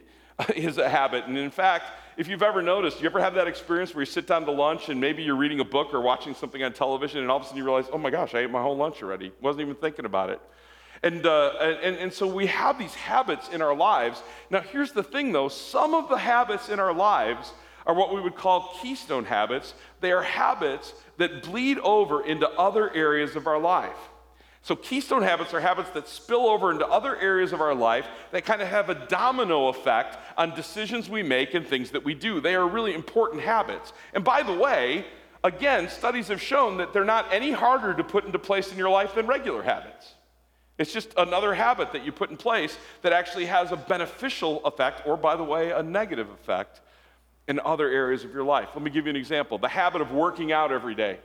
is 0.55 0.77
a 0.77 0.89
habit. 0.89 1.25
And 1.25 1.37
in 1.37 1.51
fact, 1.51 1.85
if 2.17 2.27
you've 2.27 2.43
ever 2.43 2.61
noticed, 2.61 3.01
you 3.01 3.07
ever 3.07 3.19
have 3.19 3.33
that 3.35 3.47
experience 3.47 3.95
where 3.95 4.01
you 4.01 4.05
sit 4.05 4.27
down 4.27 4.45
to 4.45 4.51
lunch 4.51 4.89
and 4.89 4.99
maybe 4.99 5.23
you're 5.23 5.35
reading 5.35 5.59
a 5.59 5.65
book 5.65 5.93
or 5.93 6.01
watching 6.01 6.33
something 6.33 6.61
on 6.63 6.73
television 6.73 7.21
and 7.21 7.31
all 7.31 7.37
of 7.37 7.43
a 7.43 7.45
sudden 7.45 7.57
you 7.57 7.63
realize, 7.63 7.85
oh 7.91 7.97
my 7.97 8.09
gosh, 8.09 8.35
I 8.35 8.39
ate 8.39 8.51
my 8.51 8.61
whole 8.61 8.77
lunch 8.77 9.01
already. 9.01 9.31
Wasn't 9.41 9.61
even 9.61 9.75
thinking 9.75 10.05
about 10.05 10.29
it. 10.29 10.41
And, 11.03 11.25
uh, 11.25 11.53
and, 11.59 11.95
and 11.97 12.13
so 12.13 12.27
we 12.27 12.45
have 12.47 12.77
these 12.77 12.93
habits 12.93 13.49
in 13.49 13.61
our 13.61 13.75
lives. 13.75 14.21
Now, 14.49 14.61
here's 14.61 14.91
the 14.91 15.03
thing 15.03 15.31
though 15.31 15.47
some 15.47 15.95
of 15.95 16.09
the 16.09 16.17
habits 16.17 16.69
in 16.69 16.79
our 16.79 16.93
lives 16.93 17.53
are 17.87 17.95
what 17.95 18.13
we 18.13 18.21
would 18.21 18.35
call 18.35 18.77
keystone 18.81 19.25
habits. 19.25 19.73
They 19.99 20.11
are 20.11 20.21
habits 20.21 20.93
that 21.17 21.43
bleed 21.43 21.79
over 21.79 22.23
into 22.23 22.47
other 22.49 22.93
areas 22.93 23.35
of 23.35 23.47
our 23.47 23.59
life. 23.59 23.97
So, 24.63 24.75
keystone 24.75 25.23
habits 25.23 25.55
are 25.55 25.59
habits 25.59 25.89
that 25.91 26.07
spill 26.07 26.47
over 26.47 26.71
into 26.71 26.87
other 26.87 27.17
areas 27.17 27.51
of 27.51 27.61
our 27.61 27.73
life 27.73 28.05
that 28.31 28.45
kind 28.45 28.61
of 28.61 28.67
have 28.67 28.89
a 28.89 28.95
domino 29.07 29.69
effect 29.69 30.17
on 30.37 30.53
decisions 30.53 31.09
we 31.09 31.23
make 31.23 31.55
and 31.55 31.65
things 31.65 31.89
that 31.91 32.05
we 32.05 32.13
do. 32.13 32.39
They 32.39 32.53
are 32.53 32.67
really 32.67 32.93
important 32.93 33.41
habits. 33.41 33.91
And 34.13 34.23
by 34.23 34.43
the 34.43 34.53
way, 34.53 35.05
again, 35.43 35.89
studies 35.89 36.27
have 36.27 36.39
shown 36.39 36.77
that 36.77 36.93
they're 36.93 37.03
not 37.03 37.25
any 37.33 37.51
harder 37.51 37.95
to 37.95 38.03
put 38.03 38.25
into 38.25 38.37
place 38.37 38.71
in 38.71 38.77
your 38.77 38.89
life 38.89 39.15
than 39.15 39.25
regular 39.25 39.63
habits. 39.63 40.13
It's 40.77 40.93
just 40.93 41.13
another 41.17 41.55
habit 41.55 41.91
that 41.93 42.05
you 42.05 42.11
put 42.11 42.29
in 42.29 42.37
place 42.37 42.77
that 43.01 43.13
actually 43.13 43.47
has 43.47 43.71
a 43.71 43.77
beneficial 43.77 44.63
effect, 44.65 45.07
or 45.07 45.17
by 45.17 45.35
the 45.35 45.43
way, 45.43 45.71
a 45.71 45.81
negative 45.81 46.29
effect 46.29 46.81
in 47.47 47.59
other 47.59 47.89
areas 47.89 48.23
of 48.23 48.33
your 48.33 48.43
life. 48.43 48.69
Let 48.75 48.83
me 48.83 48.91
give 48.91 49.05
you 49.05 49.09
an 49.09 49.15
example 49.15 49.57
the 49.57 49.67
habit 49.67 50.01
of 50.01 50.11
working 50.11 50.51
out 50.51 50.71
every 50.71 50.95
day. 50.95 51.19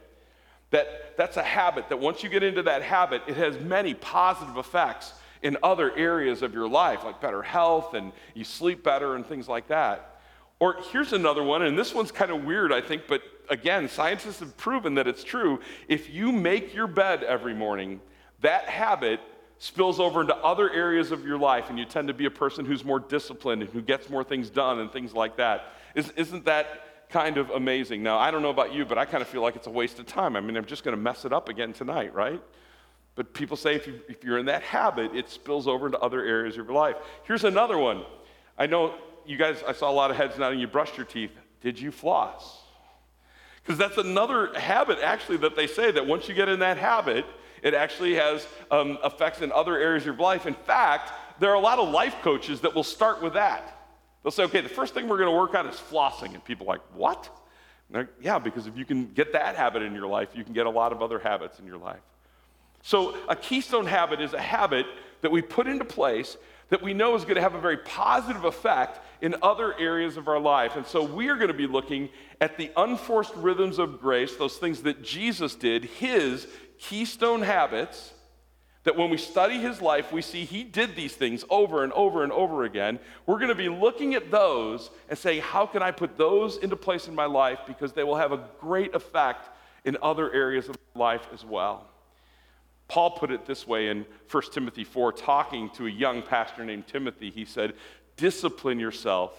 That, 0.77 1.17
that's 1.17 1.39
a 1.39 1.43
habit 1.43 1.89
that 1.89 1.99
once 1.99 2.23
you 2.23 2.29
get 2.29 2.43
into 2.43 2.63
that 2.65 2.83
habit, 2.83 3.23
it 3.27 3.39
has 3.39 3.59
many 3.59 3.95
positive 3.95 4.59
effects 4.59 5.15
in 5.41 5.57
other 5.63 5.91
areas 5.97 6.43
of 6.43 6.53
your 6.53 6.69
life, 6.69 7.03
like 7.03 7.19
better 7.19 7.41
health 7.41 7.95
and 7.95 8.13
you 8.35 8.45
sleep 8.45 8.85
better 8.85 9.15
and 9.15 9.25
things 9.25 9.49
like 9.49 9.69
that. 9.69 10.21
Or 10.59 10.77
here's 10.93 11.15
another 11.15 11.43
one, 11.43 11.63
and 11.63 11.79
this 11.79 11.95
one's 11.95 12.13
kind 12.13 12.31
of 12.31 12.45
weird, 12.45 12.75
I 12.75 12.83
think, 12.83 13.05
but 13.09 13.23
again, 13.49 13.89
scientists 13.89 14.41
have 14.41 14.55
proven 14.59 14.97
that 14.97 15.07
it's 15.07 15.25
true. 15.25 15.61
If 15.89 16.13
you 16.13 16.31
make 16.31 16.75
your 16.75 16.87
bed 16.87 17.23
every 17.23 17.55
morning, 17.55 17.99
that 18.43 18.65
habit 18.65 19.21
spills 19.57 19.99
over 19.99 20.21
into 20.21 20.37
other 20.37 20.71
areas 20.71 21.11
of 21.11 21.25
your 21.25 21.39
life, 21.39 21.71
and 21.71 21.79
you 21.79 21.87
tend 21.87 22.09
to 22.09 22.15
be 22.15 22.27
a 22.27 22.31
person 22.31 22.67
who's 22.67 22.85
more 22.85 23.01
disciplined 23.01 23.63
and 23.63 23.71
who 23.71 23.81
gets 23.81 24.11
more 24.11 24.25
things 24.25 24.51
done 24.51 24.81
and 24.81 24.93
things 24.93 25.15
like 25.15 25.39
that. 25.39 25.73
Isn't 25.95 26.45
that 26.45 26.83
kind 27.17 27.39
of 27.39 27.49
amazing. 27.49 28.03
Now, 28.03 28.19
I 28.19 28.31
don't 28.31 28.43
know 28.43 28.51
about 28.51 28.75
you, 28.75 28.85
but 28.85 28.99
I 28.99 29.07
kind 29.07 29.23
of 29.23 29.29
feel 29.29 29.41
like 29.41 29.57
it's 29.57 29.67
a 29.67 29.71
waste 29.71 29.99
of 29.99 30.05
time. 30.05 30.37
I 30.37 30.43
mean, 30.43 30.55
I'm 30.55 30.67
just 30.67 30.85
going 30.85 30.95
to 30.95 31.01
mess 31.03 31.25
it 31.25 31.33
up 31.33 31.49
again 31.49 31.73
tonight, 31.73 32.15
right? 32.15 32.43
But 33.15 33.33
people 33.33 33.57
say 33.57 33.75
if, 33.75 33.87
you, 33.87 34.03
if 34.07 34.23
you're 34.23 34.37
in 34.37 34.45
that 34.47 34.63
habit, 34.63 35.15
it 35.15 35.31
spills 35.31 35.67
over 35.67 35.87
into 35.87 35.99
other 36.01 36.23
areas 36.23 36.59
of 36.59 36.67
your 36.67 36.75
life. 36.75 36.97
Here's 37.25 37.45
another 37.45 37.79
one. 37.79 38.05
I 38.59 38.67
know 38.67 38.97
you 39.25 39.39
guys, 39.39 39.65
I 39.67 39.73
saw 39.73 39.91
a 39.91 39.97
lot 39.97 40.11
of 40.11 40.19
heads 40.19 40.37
nodding, 40.39 40.61
you 40.61 40.67
brushed 40.67 40.99
your 40.99 41.07
teeth. 41.07 41.31
Did 41.63 41.81
you 41.81 41.91
floss? 41.91 42.61
Because 43.63 43.79
that's 43.79 43.97
another 43.97 44.53
habit, 44.53 44.99
actually, 45.03 45.39
that 45.39 45.57
they 45.57 45.67
say 45.67 45.91
that 45.93 46.07
once 46.07 46.29
you 46.29 46.35
get 46.35 46.51
in 46.51 46.59
that 46.59 46.77
habit, 46.77 47.25
it 47.63 47.73
actually 47.73 48.17
has 48.17 48.47
um, 48.71 48.99
effects 49.03 49.41
in 49.41 49.53
other 49.53 49.79
areas 49.79 50.03
of 50.03 50.09
your 50.09 50.17
life. 50.17 50.45
In 50.45 50.53
fact, 50.53 51.13
there 51.41 51.51
are 51.51 51.57
a 51.57 51.61
lot 51.61 51.79
of 51.79 51.89
life 51.89 52.17
coaches 52.21 52.61
that 52.61 52.75
will 52.75 52.85
start 52.85 53.23
with 53.23 53.33
that. 53.33 53.76
They'll 54.27 54.33
say, 54.33 54.43
okay, 54.43 54.61
the 54.61 54.69
first 54.69 54.93
thing 54.93 55.07
we're 55.07 55.19
going 55.19 55.31
to 55.31 55.37
work 55.37 55.55
on 55.55 55.69
is 55.69 55.77
flossing. 55.77 56.35
And 56.35 56.45
people 56.45 56.67
are 56.67 56.75
like, 56.75 56.81
what? 56.97 57.31
Like, 57.93 58.09
yeah, 58.21 58.41
because 58.41 58.67
if 58.67 58.77
you 58.77 58.85
can 58.85 59.07
get 59.13 59.35
that 59.35 59.55
habit 59.55 59.83
in 59.83 59.95
your 59.95 60.09
life, 60.09 60.31
you 60.35 60.43
can 60.43 60.53
get 60.53 60.67
a 60.67 60.71
lot 60.71 60.91
of 60.91 61.01
other 61.01 61.21
habits 61.21 61.61
in 61.61 61.65
your 61.65 61.77
life. 61.77 62.01
So, 62.83 63.17
a 63.29 63.37
keystone 63.37 63.87
habit 63.87 64.21
is 64.21 64.33
a 64.33 64.41
habit 64.41 64.85
that 65.21 65.31
we 65.31 65.43
put 65.43 65.69
into 65.69 65.85
place 65.85 66.37
that 66.71 66.83
we 66.83 66.93
know 66.93 67.15
is 67.15 67.23
going 67.23 67.37
to 67.37 67.41
have 67.41 67.55
a 67.55 67.61
very 67.61 67.77
positive 67.77 68.43
effect 68.43 68.99
in 69.23 69.37
other 69.43 69.79
areas 69.79 70.17
of 70.17 70.27
our 70.27 70.41
life. 70.41 70.75
And 70.75 70.85
so, 70.85 71.05
we 71.05 71.29
are 71.29 71.37
going 71.37 71.47
to 71.47 71.55
be 71.55 71.69
looking 71.69 72.09
at 72.41 72.57
the 72.57 72.73
unforced 72.77 73.33
rhythms 73.37 73.79
of 73.79 74.01
grace, 74.01 74.35
those 74.35 74.57
things 74.57 74.83
that 74.83 75.05
Jesus 75.05 75.55
did, 75.55 75.85
his 75.85 76.49
keystone 76.81 77.43
habits 77.43 78.13
that 78.87 78.95
when 78.95 79.11
we 79.11 79.17
study 79.17 79.59
his 79.59 79.83
life, 79.83 80.13
we 80.13 80.23
see 80.23 80.45
he 80.45 80.63
did 80.63 80.95
these 80.95 81.13
things 81.13 81.45
over 81.51 81.83
and 81.83 81.93
over 81.95 82.23
and 82.23 82.31
over 82.31 82.63
again. 82.63 83.01
We're 83.27 83.39
going 83.39 83.49
to 83.49 83.57
be 83.57 83.69
looking 83.69 84.15
at 84.15 84.31
those 84.31 84.91
and 85.09 85.19
saying, 85.19 85.43
how 85.43 85.67
can 85.67 85.83
I 85.83 85.91
put 85.91 86.17
those 86.17 86.57
into 86.59 86.77
place 86.77 87.09
in 87.09 87.15
my 87.17 87.25
life? 87.25 87.59
Because 87.67 87.93
they 87.93 88.05
will 88.05 88.15
have 88.15 88.31
a 88.31 88.45
great 88.61 88.95
effect 88.95 89.51
in 89.85 89.97
other 90.03 90.33
areas 90.33 90.69
of 90.69 90.77
life 90.95 91.27
as 91.35 91.45
well. 91.45 91.89
Paul 92.87 93.11
put 93.11 93.33
it 93.33 93.45
this 93.45 93.67
way 93.67 93.89
in 93.89 94.07
1 94.31 94.43
Timothy 94.53 94.85
4, 94.85 95.13
talking 95.15 95.69
to 95.71 95.89
a 95.89 95.91
young 95.91 96.23
pastor 96.23 96.65
named 96.65 96.87
Timothy. 96.87 97.31
He 97.31 97.45
said, 97.45 97.73
Discipline 98.17 98.79
yourself 98.79 99.33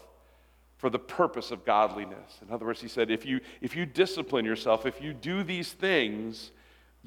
for 0.76 0.90
the 0.90 1.00
purpose 1.00 1.52
of 1.52 1.64
godliness. 1.64 2.38
In 2.46 2.54
other 2.54 2.66
words, 2.66 2.82
he 2.82 2.90
said, 2.90 3.10
if 3.10 3.26
you, 3.26 3.40
if 3.62 3.78
you 3.78 3.86
discipline 3.86 4.44
yourself, 4.44 4.86
if 4.86 5.02
you 5.02 5.14
do 5.14 5.42
these 5.42 5.72
things, 5.72 6.52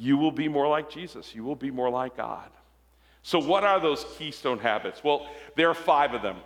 you 0.01 0.17
will 0.17 0.33
be 0.33 0.49
more 0.49 0.67
like 0.67 0.89
Jesus. 0.89 1.35
You 1.35 1.45
will 1.45 1.55
be 1.55 1.71
more 1.71 1.91
like 1.91 2.17
God. 2.17 2.49
So, 3.23 3.39
what 3.39 3.65
are 3.65 3.79
those 3.79 4.07
keystone 4.17 4.59
habits? 4.59 5.05
Well, 5.05 5.29
there 5.57 5.69
are 5.69 5.75
five 5.75 6.15
of 6.15 6.23
them. 6.23 6.39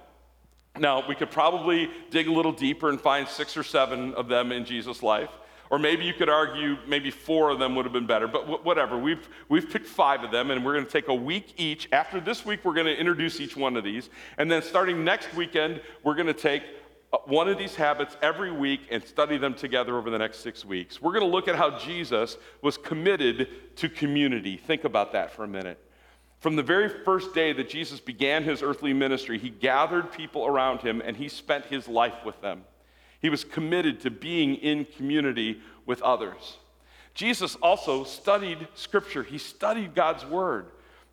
Now, 0.77 1.07
we 1.07 1.15
could 1.15 1.31
probably 1.31 1.89
dig 2.11 2.27
a 2.27 2.33
little 2.33 2.51
deeper 2.51 2.89
and 2.89 3.01
find 3.01 3.29
six 3.29 3.57
or 3.57 3.63
seven 3.63 4.13
of 4.15 4.27
them 4.27 4.51
in 4.51 4.65
Jesus' 4.65 5.05
life. 5.05 5.31
Or 5.71 5.79
maybe 5.79 6.05
you 6.05 6.13
could 6.13 6.29
argue 6.29 6.77
maybe 6.89 7.13
four 7.13 7.51
of 7.51 7.61
them 7.61 7.77
would 7.77 7.85
have 7.85 7.93
been 7.93 8.09
better, 8.09 8.27
but 8.27 8.65
whatever. 8.65 8.99
We've, 8.99 9.29
we've 9.49 9.71
picked 9.71 9.87
five 9.87 10.25
of 10.25 10.33
them, 10.33 10.51
and 10.51 10.65
we're 10.65 10.75
going 10.75 10.85
to 10.85 10.91
take 10.91 11.07
a 11.07 11.15
week 11.15 11.55
each. 11.57 11.89
After 11.93 12.21
this 12.21 12.45
week, 12.45 12.65
we're 12.65 12.75
going 12.75 12.87
to 12.87 12.99
introduce 12.99 13.41
each 13.41 13.57
one 13.57 13.77
of 13.77 13.85
these. 13.85 14.11
And 14.37 14.51
then 14.51 14.63
starting 14.63 15.05
next 15.05 15.33
weekend, 15.35 15.81
we're 16.03 16.17
going 16.17 16.27
to 16.27 16.35
take 16.35 16.65
Uh, 17.15 17.19
one 17.27 17.49
of 17.49 17.57
these 17.57 17.77
habits 17.77 18.17
every 18.23 18.51
week 18.51 18.89
and 18.91 19.05
study 19.05 19.39
them 19.39 19.55
together 19.55 19.97
over 19.97 20.11
the 20.11 20.19
next 20.19 20.41
six 20.41 20.65
weeks. 20.65 21.01
We're 21.01 21.13
going 21.13 21.23
to 21.25 21.31
look 21.31 21.47
at 21.47 21.55
how 21.55 21.79
Jesus 21.79 22.37
was 22.61 22.77
committed 22.77 23.77
to 23.77 23.89
community. 23.89 24.57
Think 24.57 24.83
about 24.83 25.13
that 25.13 25.31
for 25.31 25.45
a 25.45 25.49
minute. 25.49 25.79
From 26.41 26.57
the 26.57 26.63
very 26.65 26.89
first 26.89 27.33
day 27.33 27.53
that 27.53 27.69
Jesus 27.69 28.01
began 28.01 28.43
his 28.43 28.65
earthly 28.65 28.93
ministry, 28.93 29.39
he 29.39 29.49
gathered 29.49 30.11
people 30.11 30.45
around 30.45 30.81
him 30.81 31.01
and 31.05 31.17
he 31.17 31.29
spent 31.29 31.67
his 31.67 31.87
life 31.87 32.25
with 32.25 32.41
them. 32.41 32.65
He 33.23 33.29
was 33.29 33.45
committed 33.45 34.01
to 34.01 34.11
being 34.11 34.57
in 34.57 34.85
community 34.85 35.61
with 35.87 36.03
others. 36.03 36.57
Jesus 37.15 37.55
also 37.63 38.03
studied 38.03 38.67
Scripture, 38.75 39.23
he 39.23 39.39
studied 39.39 39.95
God's 39.95 40.27
Word. 40.27 40.67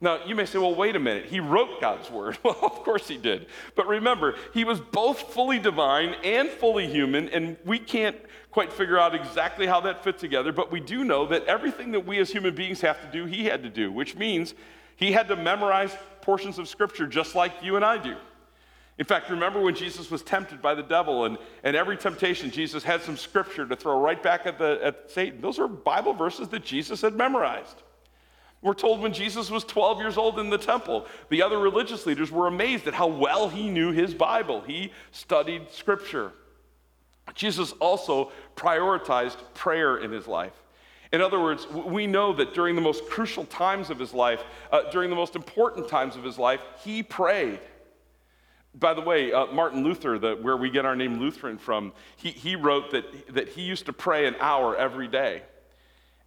Now, 0.04 0.26
you 0.26 0.34
may 0.34 0.46
say, 0.46 0.58
well, 0.58 0.74
wait 0.74 0.96
a 0.96 1.00
minute. 1.00 1.28
He 1.28 1.40
wrote 1.40 1.80
God's 1.80 2.10
word. 2.10 2.38
Well, 2.44 2.58
of 2.64 2.84
course 2.84 3.08
he 3.08 3.18
did. 3.18 3.46
But 3.76 3.88
remember, 3.88 4.36
he 4.54 4.64
was 4.64 4.82
both 4.82 5.34
fully 5.34 5.60
divine 5.60 6.16
and 6.24 6.50
fully 6.50 6.88
human, 6.88 7.30
and 7.30 7.56
we 7.64 7.78
can't 7.78 8.18
quite 8.50 8.74
figure 8.74 8.98
out 8.98 9.14
exactly 9.14 9.68
how 9.68 9.80
that 9.82 10.04
fit 10.04 10.18
together, 10.18 10.52
but 10.52 10.72
we 10.72 10.80
do 10.80 11.06
know 11.06 11.28
that 11.28 11.46
everything 11.46 11.92
that 11.92 12.06
we 12.06 12.18
as 12.18 12.32
human 12.32 12.56
beings 12.56 12.82
have 12.82 13.00
to 13.02 13.08
do, 13.12 13.26
he 13.26 13.46
had 13.46 13.62
to 13.64 13.70
do, 13.70 13.92
which 13.92 14.16
means 14.16 14.56
he 14.96 15.12
had 15.12 15.28
to 15.28 15.36
memorize 15.36 15.96
portions 16.22 16.58
of 16.58 16.68
scripture 16.68 17.06
just 17.06 17.36
like 17.36 17.54
you 17.62 17.76
and 17.76 17.86
I 17.86 17.98
do. 17.98 18.16
In 18.98 19.06
fact, 19.06 19.30
remember 19.30 19.62
when 19.62 19.76
Jesus 19.76 20.12
was 20.12 20.22
tempted 20.22 20.62
by 20.62 20.74
the 20.76 20.84
devil, 20.84 21.26
and, 21.26 21.38
and 21.64 21.76
every 21.76 21.96
temptation, 21.96 22.52
Jesus 22.52 22.84
had 22.84 23.02
some 23.02 23.18
scripture 23.18 23.66
to 23.66 23.76
throw 23.76 24.00
right 24.00 24.22
back 24.22 24.46
at, 24.46 24.58
the, 24.58 24.80
at 24.84 25.12
Satan. 25.12 25.42
Those 25.42 25.60
are 25.60 25.68
Bible 25.68 26.14
verses 26.14 26.50
that 26.50 26.66
Jesus 26.66 27.02
had 27.02 27.16
memorized. 27.16 27.84
We're 28.62 28.76
told 28.76 29.00
when 29.00 29.14
Jesus 29.14 29.50
was 29.50 29.64
12 29.64 30.00
years 30.00 30.18
old 30.18 30.38
in 30.38 30.50
the 30.50 30.58
temple, 30.58 31.08
the 31.30 31.42
other 31.42 31.58
religious 31.58 32.06
leaders 32.06 32.32
were 32.32 32.48
amazed 32.48 32.88
at 32.88 32.94
how 32.94 33.08
well 33.08 33.50
he 33.50 33.70
knew 33.70 33.92
his 33.92 34.14
Bible. 34.14 34.62
He 34.62 34.92
studied 35.12 35.72
scripture. 35.72 36.32
Jesus 37.34 37.72
also 37.74 38.32
prioritized 38.56 39.38
prayer 39.56 39.98
in 39.98 40.12
his 40.12 40.28
life. 40.28 40.54
In 41.12 41.22
other 41.22 41.40
words, 41.40 41.68
we 41.68 42.08
know 42.08 42.34
that 42.34 42.54
during 42.54 42.76
the 42.76 42.82
most 42.82 43.06
crucial 43.10 43.46
times 43.46 43.90
of 43.90 44.00
his 44.00 44.14
life, 44.14 44.42
uh, 44.72 44.90
during 44.92 45.10
the 45.10 45.16
most 45.16 45.36
important 45.36 45.90
times 45.90 46.16
of 46.16 46.24
his 46.24 46.38
life, 46.38 46.62
he 46.84 47.04
prayed. 47.04 47.60
By 48.74 48.94
the 48.94 49.02
way, 49.02 49.34
uh, 49.34 49.48
Martin 49.48 49.84
Luther, 49.84 50.18
the, 50.18 50.36
where 50.36 50.56
we 50.56 50.70
get 50.70 50.86
our 50.86 50.96
name 50.96 51.20
Lutheran 51.20 51.58
from, 51.58 51.92
he, 52.16 52.30
he 52.30 52.56
wrote 52.56 52.92
that, 52.92 53.34
that 53.34 53.50
he 53.50 53.64
used 53.64 53.88
to 53.88 53.94
pray 53.94 54.26
an 54.28 54.36
hour 54.40 54.76
every 54.78 55.10
day. 55.10 55.42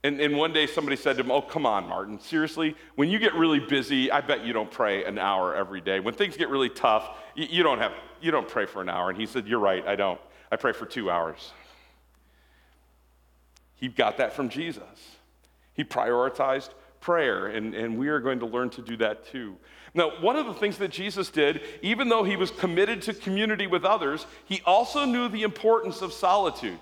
And, 0.05 0.21
and 0.21 0.37
one 0.37 0.53
day 0.53 0.67
somebody 0.67 0.97
said 0.97 1.17
to 1.17 1.25
him, 1.25 1.31
Oh, 1.31 1.41
come 1.41 1.65
on, 1.65 1.89
Martin, 1.89 2.21
seriously? 2.21 2.77
When 2.95 3.09
you 3.09 3.19
get 3.19 3.35
really 3.35 3.59
busy, 3.59 4.11
I 4.11 4.21
bet 4.21 4.45
you 4.45 4.53
don't 4.53 4.71
pray 4.71 5.05
an 5.05 5.19
hour 5.19 5.55
every 5.57 5.81
day. 5.81 5.99
When 5.99 6.13
things 6.13 6.37
get 6.37 6.51
really 6.51 6.69
tough, 6.69 7.09
you, 7.35 7.47
you 7.49 7.63
don't, 7.63 7.79
have, 7.79 7.93
you 8.21 8.31
don't 8.31 8.47
pray 8.47 8.67
for 8.67 8.83
an 8.83 8.91
hour. 8.91 9.09
And 9.09 9.19
he 9.19 9.25
said, 9.25 9.49
You're 9.49 9.59
right, 9.59 9.85
I 9.87 9.97
don't. 9.97 10.21
I 10.53 10.57
pray 10.57 10.73
for 10.73 10.85
two 10.85 11.11
hours. 11.11 11.53
He 13.77 13.89
got 13.89 14.19
that 14.19 14.35
from 14.35 14.51
Jesus. 14.51 14.83
He 15.73 15.85
prioritized 15.85 16.71
prayer, 17.01 17.47
and, 17.47 17.75
and 17.75 17.99
we 17.99 18.09
are 18.09 18.21
going 18.21 18.41
to 18.41 18.47
learn 18.47 18.71
to 18.71 18.83
do 18.83 18.99
that 18.99 19.27
too. 19.27 19.57
Now, 19.95 20.21
one 20.21 20.37
of 20.37 20.47
the 20.47 20.55
things 20.55 20.77
that 20.79 20.91
Jesus 20.91 21.31
did, 21.31 21.63
even 21.83 22.09
though 22.09 22.25
he 22.25 22.37
was 22.37 22.51
committed 22.51 23.01
to 23.03 23.15
community 23.15 23.67
with 23.67 23.85
others, 23.85 24.27
he 24.45 24.61
also 24.67 25.07
knew 25.07 25.29
the 25.29 25.43
importance 25.45 26.03
of 26.03 26.13
solitude. 26.13 26.79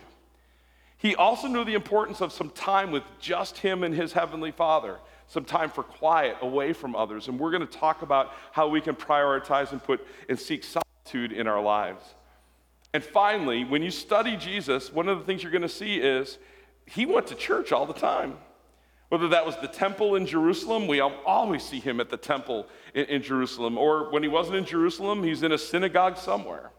He 1.02 1.16
also 1.16 1.48
knew 1.48 1.64
the 1.64 1.74
importance 1.74 2.20
of 2.20 2.32
some 2.32 2.50
time 2.50 2.92
with 2.92 3.02
just 3.18 3.58
him 3.58 3.82
and 3.82 3.92
his 3.92 4.12
heavenly 4.12 4.52
Father, 4.52 4.98
some 5.26 5.44
time 5.44 5.68
for 5.68 5.82
quiet 5.82 6.36
away 6.40 6.72
from 6.72 6.94
others. 6.94 7.26
And 7.26 7.40
we're 7.40 7.50
going 7.50 7.66
to 7.66 7.78
talk 7.78 8.02
about 8.02 8.30
how 8.52 8.68
we 8.68 8.80
can 8.80 8.94
prioritize 8.94 9.72
and 9.72 9.82
put 9.82 10.06
and 10.28 10.38
seek 10.38 10.62
solitude 10.62 11.32
in 11.32 11.48
our 11.48 11.60
lives. 11.60 12.04
And 12.94 13.02
finally, 13.02 13.64
when 13.64 13.82
you 13.82 13.90
study 13.90 14.36
Jesus, 14.36 14.92
one 14.92 15.08
of 15.08 15.18
the 15.18 15.24
things 15.24 15.42
you're 15.42 15.50
going 15.50 15.62
to 15.62 15.68
see 15.68 15.96
is 15.96 16.38
he 16.86 17.04
went 17.04 17.26
to 17.26 17.34
church 17.34 17.72
all 17.72 17.84
the 17.84 17.92
time. 17.92 18.38
Whether 19.08 19.26
that 19.30 19.44
was 19.44 19.56
the 19.60 19.66
temple 19.66 20.14
in 20.14 20.24
Jerusalem, 20.24 20.86
we 20.86 21.00
always 21.00 21.64
see 21.64 21.80
him 21.80 21.98
at 21.98 22.10
the 22.10 22.16
temple 22.16 22.68
in, 22.94 23.06
in 23.06 23.22
Jerusalem, 23.22 23.76
or 23.76 24.08
when 24.12 24.22
he 24.22 24.28
wasn't 24.28 24.54
in 24.54 24.64
Jerusalem, 24.64 25.24
he's 25.24 25.42
in 25.42 25.50
a 25.50 25.58
synagogue 25.58 26.16
somewhere. 26.16 26.70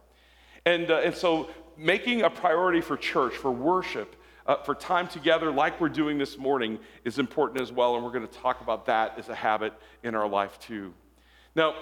And, 0.65 0.89
uh, 0.89 1.01
and 1.03 1.13
so, 1.13 1.49
making 1.77 2.21
a 2.21 2.29
priority 2.29 2.81
for 2.81 2.97
church, 2.97 3.33
for 3.33 3.51
worship, 3.51 4.15
uh, 4.45 4.57
for 4.57 4.75
time 4.75 5.07
together, 5.07 5.51
like 5.51 5.79
we're 5.79 5.89
doing 5.89 6.17
this 6.17 6.37
morning, 6.37 6.79
is 7.05 7.19
important 7.19 7.61
as 7.61 7.71
well. 7.71 7.95
And 7.95 8.03
we're 8.03 8.11
going 8.11 8.27
to 8.27 8.39
talk 8.39 8.61
about 8.61 8.85
that 8.87 9.17
as 9.17 9.29
a 9.29 9.35
habit 9.35 9.73
in 10.03 10.15
our 10.15 10.27
life 10.27 10.59
too. 10.59 10.93
Now, 11.55 11.75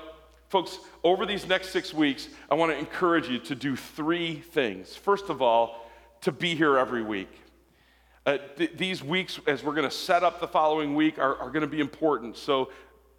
Folks, 0.52 0.80
over 1.02 1.26
these 1.26 1.48
next 1.48 1.70
six 1.70 1.94
weeks, 1.94 2.28
I 2.50 2.56
want 2.56 2.74
to 2.74 2.78
encourage 2.78 3.30
you 3.30 3.40
to 3.40 3.56
do 3.56 3.78
three 3.78 4.36
things. 4.36 4.94
First 4.94 5.30
of 5.30 5.42
all, 5.42 5.90
to 6.24 6.34
be 6.34 6.56
here 6.56 6.78
every 6.78 7.04
week. 7.04 7.30
Uh, 8.26 8.38
th- 8.58 8.76
these 8.76 9.02
weeks, 9.02 9.40
as 9.48 9.64
we're 9.64 9.74
going 9.74 9.90
to 9.90 9.96
set 9.96 10.24
up 10.24 10.42
the 10.42 10.48
following 10.50 10.94
week, 10.94 11.18
are, 11.20 11.38
are 11.38 11.50
going 11.52 11.62
to 11.62 11.68
be 11.68 11.80
important. 11.80 12.36
So 12.36 12.70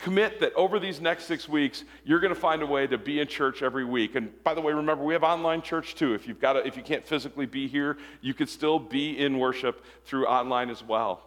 commit 0.03 0.41
that 0.41 0.53
over 0.55 0.79
these 0.79 1.01
next 1.01 1.25
six 1.25 1.49
weeks, 1.49 1.85
you're 2.05 2.19
going 2.21 2.35
to 2.35 2.39
find 2.41 2.61
a 2.61 2.67
way 2.67 2.87
to 2.89 2.99
be 2.99 3.21
in 3.21 3.29
church 3.29 3.63
every 3.63 3.85
week. 3.85 4.17
And 4.17 4.31
by 4.43 4.53
the 4.53 4.61
way, 4.61 4.73
remember, 4.73 5.05
we 5.05 5.15
have 5.15 5.23
online 5.23 5.63
church 5.63 5.95
too. 5.95 6.13
If, 6.13 6.27
you've 6.27 6.41
got 6.41 6.57
a, 6.57 6.67
if 6.67 6.77
you 6.77 6.83
can't 6.83 7.07
physically 7.07 7.47
be 7.47 7.69
here, 7.69 7.97
you 8.21 8.35
could 8.35 8.49
still 8.49 8.81
be 8.81 9.19
in 9.19 9.39
worship 9.39 9.85
through 10.05 10.27
online 10.27 10.71
as 10.71 10.83
well. 10.83 11.23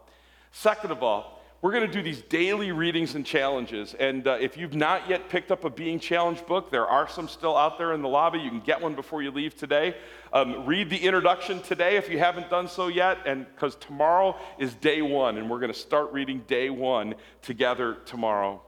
Second 0.52 0.92
of 0.92 1.02
all, 1.02 1.35
we're 1.62 1.72
going 1.72 1.88
to 1.88 1.91
do 1.91 2.04
these 2.04 2.22
daily 2.24 2.72
readings 2.72 3.15
and 3.15 3.26
challenges. 3.26 3.96
And 3.96 4.28
uh, 4.28 4.38
if 4.39 4.56
you've 4.58 4.76
not 4.76 5.10
yet 5.10 5.30
picked 5.30 5.52
up 5.52 5.63
a 5.63 5.70
Being 5.70 6.00
Challenged 6.00 6.46
book, 6.46 6.70
there 6.70 6.86
are 6.86 7.08
some 7.08 7.28
still 7.28 7.58
out 7.58 7.78
there 7.78 7.94
in 7.94 8.02
the 8.02 8.08
lobby. 8.08 8.39
You 8.39 8.50
can 8.50 8.60
get 8.60 8.82
one 8.82 8.94
before 8.94 9.24
you 9.24 9.32
leave 9.32 9.56
today. 9.56 9.96
Um, 10.32 10.65
read 10.65 10.89
the 10.89 10.98
introduction 10.98 11.62
today 11.62 11.98
if 11.98 12.10
you 12.10 12.20
haven't 12.20 12.50
done 12.50 12.68
so 12.68 12.88
yet, 12.88 13.20
and 13.26 13.48
because 13.56 13.76
tomorrow 13.76 14.36
is 14.60 14.76
day 14.76 15.02
one, 15.02 15.38
and 15.38 15.50
we're 15.50 15.60
going 15.60 15.74
to 15.74 15.80
start 15.80 16.12
reading 16.12 16.44
day 16.46 16.70
one 16.70 17.15
together 17.41 17.98
tomorrow. 18.06 18.62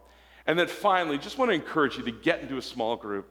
And 0.47 0.57
then 0.57 0.67
finally, 0.67 1.17
just 1.17 1.37
want 1.37 1.49
to 1.49 1.55
encourage 1.55 1.97
you 1.97 2.03
to 2.03 2.11
get 2.11 2.41
into 2.41 2.57
a 2.57 2.61
small 2.61 2.95
group. 2.95 3.27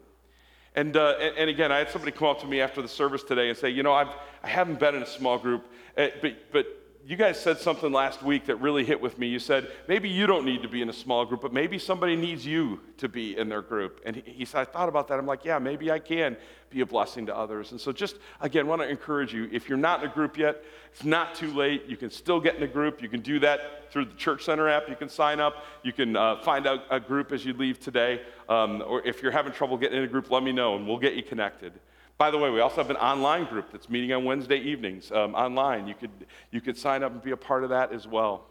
And, 0.77 0.95
uh, 0.95 1.15
and, 1.39 1.49
again, 1.49 1.73
I 1.73 1.79
had 1.79 1.89
somebody 1.89 2.13
come 2.13 2.29
up 2.29 2.41
to 2.43 2.47
me 2.47 2.61
after 2.61 2.83
the 2.83 2.89
service 2.89 3.23
today 3.23 3.49
and 3.49 3.57
say, 3.57 3.71
you 3.71 3.83
know, 3.83 3.95
I've, 3.95 4.15
I 4.45 4.49
haven't 4.49 4.79
been 4.79 4.95
in 4.95 5.03
a 5.03 5.07
small 5.07 5.39
group, 5.39 5.65
uh, 5.97 6.09
but, 6.21 6.53
but 6.53 6.67
you 7.07 7.15
guys 7.15 7.39
said 7.39 7.59
something 7.59 7.93
last 7.93 8.21
week 8.21 8.47
that 8.47 8.57
really 8.57 8.85
hit 8.85 9.01
with 9.01 9.17
me. 9.17 9.29
You 9.29 9.39
said, 9.39 9.71
maybe 9.87 10.09
you 10.09 10.27
don't 10.27 10.45
need 10.45 10.63
to 10.63 10.69
be 10.69 10.83
in 10.83 10.89
a 10.89 10.93
small 10.93 11.25
group, 11.25 11.41
but 11.41 11.53
maybe 11.53 11.79
somebody 11.79 12.17
needs 12.17 12.45
you 12.45 12.81
to 12.97 13.09
be 13.09 13.37
in 13.37 13.49
their 13.49 13.63
group. 13.63 14.01
And 14.05 14.17
he, 14.17 14.23
he 14.27 14.45
said, 14.45 14.63
I 14.63 14.65
thought 14.65 14.89
about 14.89 15.07
that. 15.09 15.19
I'm 15.21 15.27
like, 15.27 15.45
yeah, 15.45 15.61
maybe 15.61 15.89
I 15.89 16.01
can 16.01 16.37
be 16.69 16.81
a 16.81 16.87
blessing 16.87 17.27
to 17.27 17.37
others. 17.37 17.71
And 17.71 17.81
so, 17.81 17.93
just 17.93 18.17
again, 18.41 18.67
want 18.67 18.83
to 18.83 18.89
encourage 18.89 19.33
you 19.33 19.49
if 19.53 19.69
you're 19.69 19.79
not 19.79 20.03
in 20.03 20.11
a 20.11 20.13
group 20.13 20.37
yet, 20.37 20.65
it's 20.93 21.05
not 21.05 21.37
too 21.37 21.55
late. 21.55 21.85
You 21.87 21.97
can 21.97 22.11
still 22.11 22.41
get 22.41 22.57
in 22.57 22.65
a 22.65 22.67
group. 22.67 23.01
You 23.01 23.09
can 23.09 23.21
do 23.21 23.39
that 23.39 23.93
through 23.93 24.07
the 24.07 24.15
Church 24.15 24.45
Center 24.45 24.69
app. 24.69 24.89
You 24.89 24.97
can 24.97 25.09
sign 25.09 25.39
up. 25.39 25.65
You 25.85 25.93
can 25.93 26.17
uh, 26.17 26.43
find 26.43 26.67
out 26.67 26.81
a 26.91 26.99
group 26.99 27.31
as 27.31 27.45
you 27.45 27.53
leave 27.53 27.79
today. 27.79 28.23
Um, 28.49 28.83
or 28.85 29.07
if 29.07 29.23
you're 29.23 29.31
having 29.31 29.53
trouble 29.53 29.77
getting 29.77 29.99
in 29.99 30.05
a 30.05 30.09
group, 30.09 30.29
let 30.33 30.43
me 30.43 30.51
know 30.51 30.75
and 30.75 30.89
we'll 30.89 30.99
get 30.99 31.15
you 31.15 31.23
connected. 31.23 31.73
By 32.19 32.31
the 32.31 32.39
way, 32.39 32.51
we 32.51 32.61
also 32.61 32.77
have 32.77 32.91
an 32.91 32.97
online 32.97 33.45
group 33.45 33.71
that's 33.71 33.91
meeting 33.91 34.13
on 34.13 34.25
Wednesday 34.25 34.59
evenings 34.59 35.13
um, 35.13 35.35
online. 35.35 35.87
You 35.87 35.95
could, 35.95 36.11
you 36.51 36.61
could 36.61 36.79
sign 36.79 37.03
up 37.03 37.13
and 37.13 37.23
be 37.23 37.33
a 37.33 37.37
part 37.37 37.63
of 37.63 37.71
that 37.71 37.93
as 37.93 38.07
well. 38.07 38.47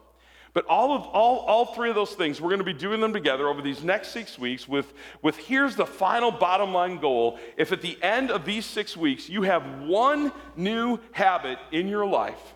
But 0.54 0.66
all, 0.68 0.94
of, 0.94 1.02
all, 1.08 1.40
all 1.40 1.66
three 1.66 1.90
of 1.90 1.96
those 1.96 2.14
things, 2.14 2.40
we're 2.40 2.50
going 2.50 2.60
to 2.60 2.64
be 2.64 2.74
doing 2.74 3.02
them 3.02 3.12
together 3.12 3.50
over 3.50 3.62
these 3.62 3.84
next 3.84 4.10
six 4.10 4.40
weeks 4.40 4.70
with, 4.70 4.94
with 5.22 5.36
here's 5.36 5.76
the 5.76 5.86
final 5.86 6.32
bottom 6.32 6.74
line 6.74 6.98
goal. 7.00 7.40
If 7.58 7.74
at 7.74 7.82
the 7.82 8.02
end 8.02 8.32
of 8.32 8.46
these 8.46 8.66
six 8.66 8.96
weeks 8.96 9.28
you 9.28 9.42
have 9.42 9.82
one 9.82 10.32
new 10.56 11.00
habit 11.12 11.58
in 11.72 11.90
your 11.90 12.06
life, 12.06 12.54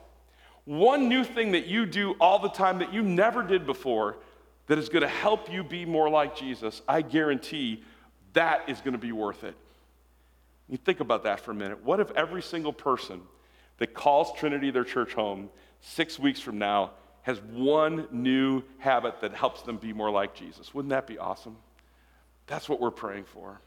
one 0.64 1.10
new 1.10 1.26
thing 1.26 1.52
that 1.52 1.66
you 1.66 1.86
do 1.86 2.16
all 2.22 2.40
the 2.40 2.50
time 2.50 2.80
that 2.80 2.94
you 2.94 3.02
never 3.02 3.44
did 3.44 3.66
before 3.66 4.18
that 4.68 4.78
is 4.78 4.88
going 4.88 5.02
to 5.02 5.10
help 5.10 5.52
you 5.52 5.64
be 5.64 5.84
more 5.84 6.10
like 6.10 6.38
Jesus, 6.38 6.82
I 6.88 7.02
guarantee 7.02 7.84
that 8.32 8.70
is 8.70 8.80
going 8.80 8.94
to 8.94 9.00
be 9.00 9.12
worth 9.12 9.44
it. 9.44 9.56
You 10.70 10.78
think 10.78 11.00
about 11.00 11.24
that 11.24 11.40
for 11.40 11.52
a 11.52 11.56
minute. 11.56 11.84
What 11.84 12.00
if 12.00 12.12
every 12.12 12.42
single 12.42 12.74
person 12.74 13.22
that 13.80 13.94
calls 13.94 14.32
Trinity 14.38 14.72
their 14.72 14.84
church 14.84 15.14
home 15.14 15.50
six 15.82 16.20
weeks 16.20 16.40
from 16.40 16.60
now 16.60 16.92
has 17.24 17.42
one 17.42 18.08
new 18.12 18.64
habit 18.78 19.22
that 19.22 19.34
helps 19.34 19.64
them 19.64 19.78
be 19.78 19.94
more 19.94 20.12
like 20.12 20.36
Jesus? 20.36 20.74
Wouldn't 20.74 20.92
that 20.92 21.08
be 21.08 21.18
awesome? 21.18 21.58
That's 22.48 22.70
what 22.70 22.80
we're 22.80 22.92
praying 22.92 23.26
for. 23.26 23.60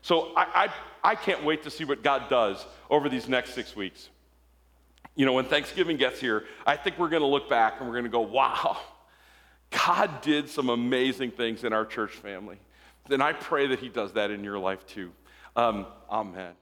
So 0.00 0.32
I, 0.36 0.68
I, 1.02 1.12
I 1.12 1.14
can't 1.14 1.44
wait 1.44 1.62
to 1.64 1.70
see 1.70 1.84
what 1.84 2.02
God 2.02 2.28
does 2.28 2.64
over 2.90 3.08
these 3.08 3.28
next 3.28 3.54
six 3.54 3.74
weeks. 3.76 4.08
You 5.14 5.26
know, 5.26 5.32
when 5.32 5.44
Thanksgiving 5.44 5.96
gets 5.96 6.20
here, 6.20 6.44
I 6.66 6.76
think 6.76 6.98
we're 6.98 7.08
going 7.08 7.22
to 7.22 7.28
look 7.28 7.48
back 7.48 7.74
and 7.78 7.86
we're 7.86 7.94
going 7.94 8.04
to 8.04 8.10
go, 8.10 8.20
wow, 8.20 8.78
God 9.70 10.22
did 10.22 10.48
some 10.48 10.68
amazing 10.68 11.32
things 11.32 11.64
in 11.64 11.72
our 11.72 11.84
church 11.84 12.12
family. 12.12 12.58
And 13.10 13.22
I 13.22 13.32
pray 13.32 13.68
that 13.68 13.78
He 13.78 13.88
does 13.88 14.12
that 14.12 14.30
in 14.30 14.42
your 14.42 14.58
life 14.58 14.86
too. 14.86 15.12
Um, 15.54 15.86
amen. 16.10 16.61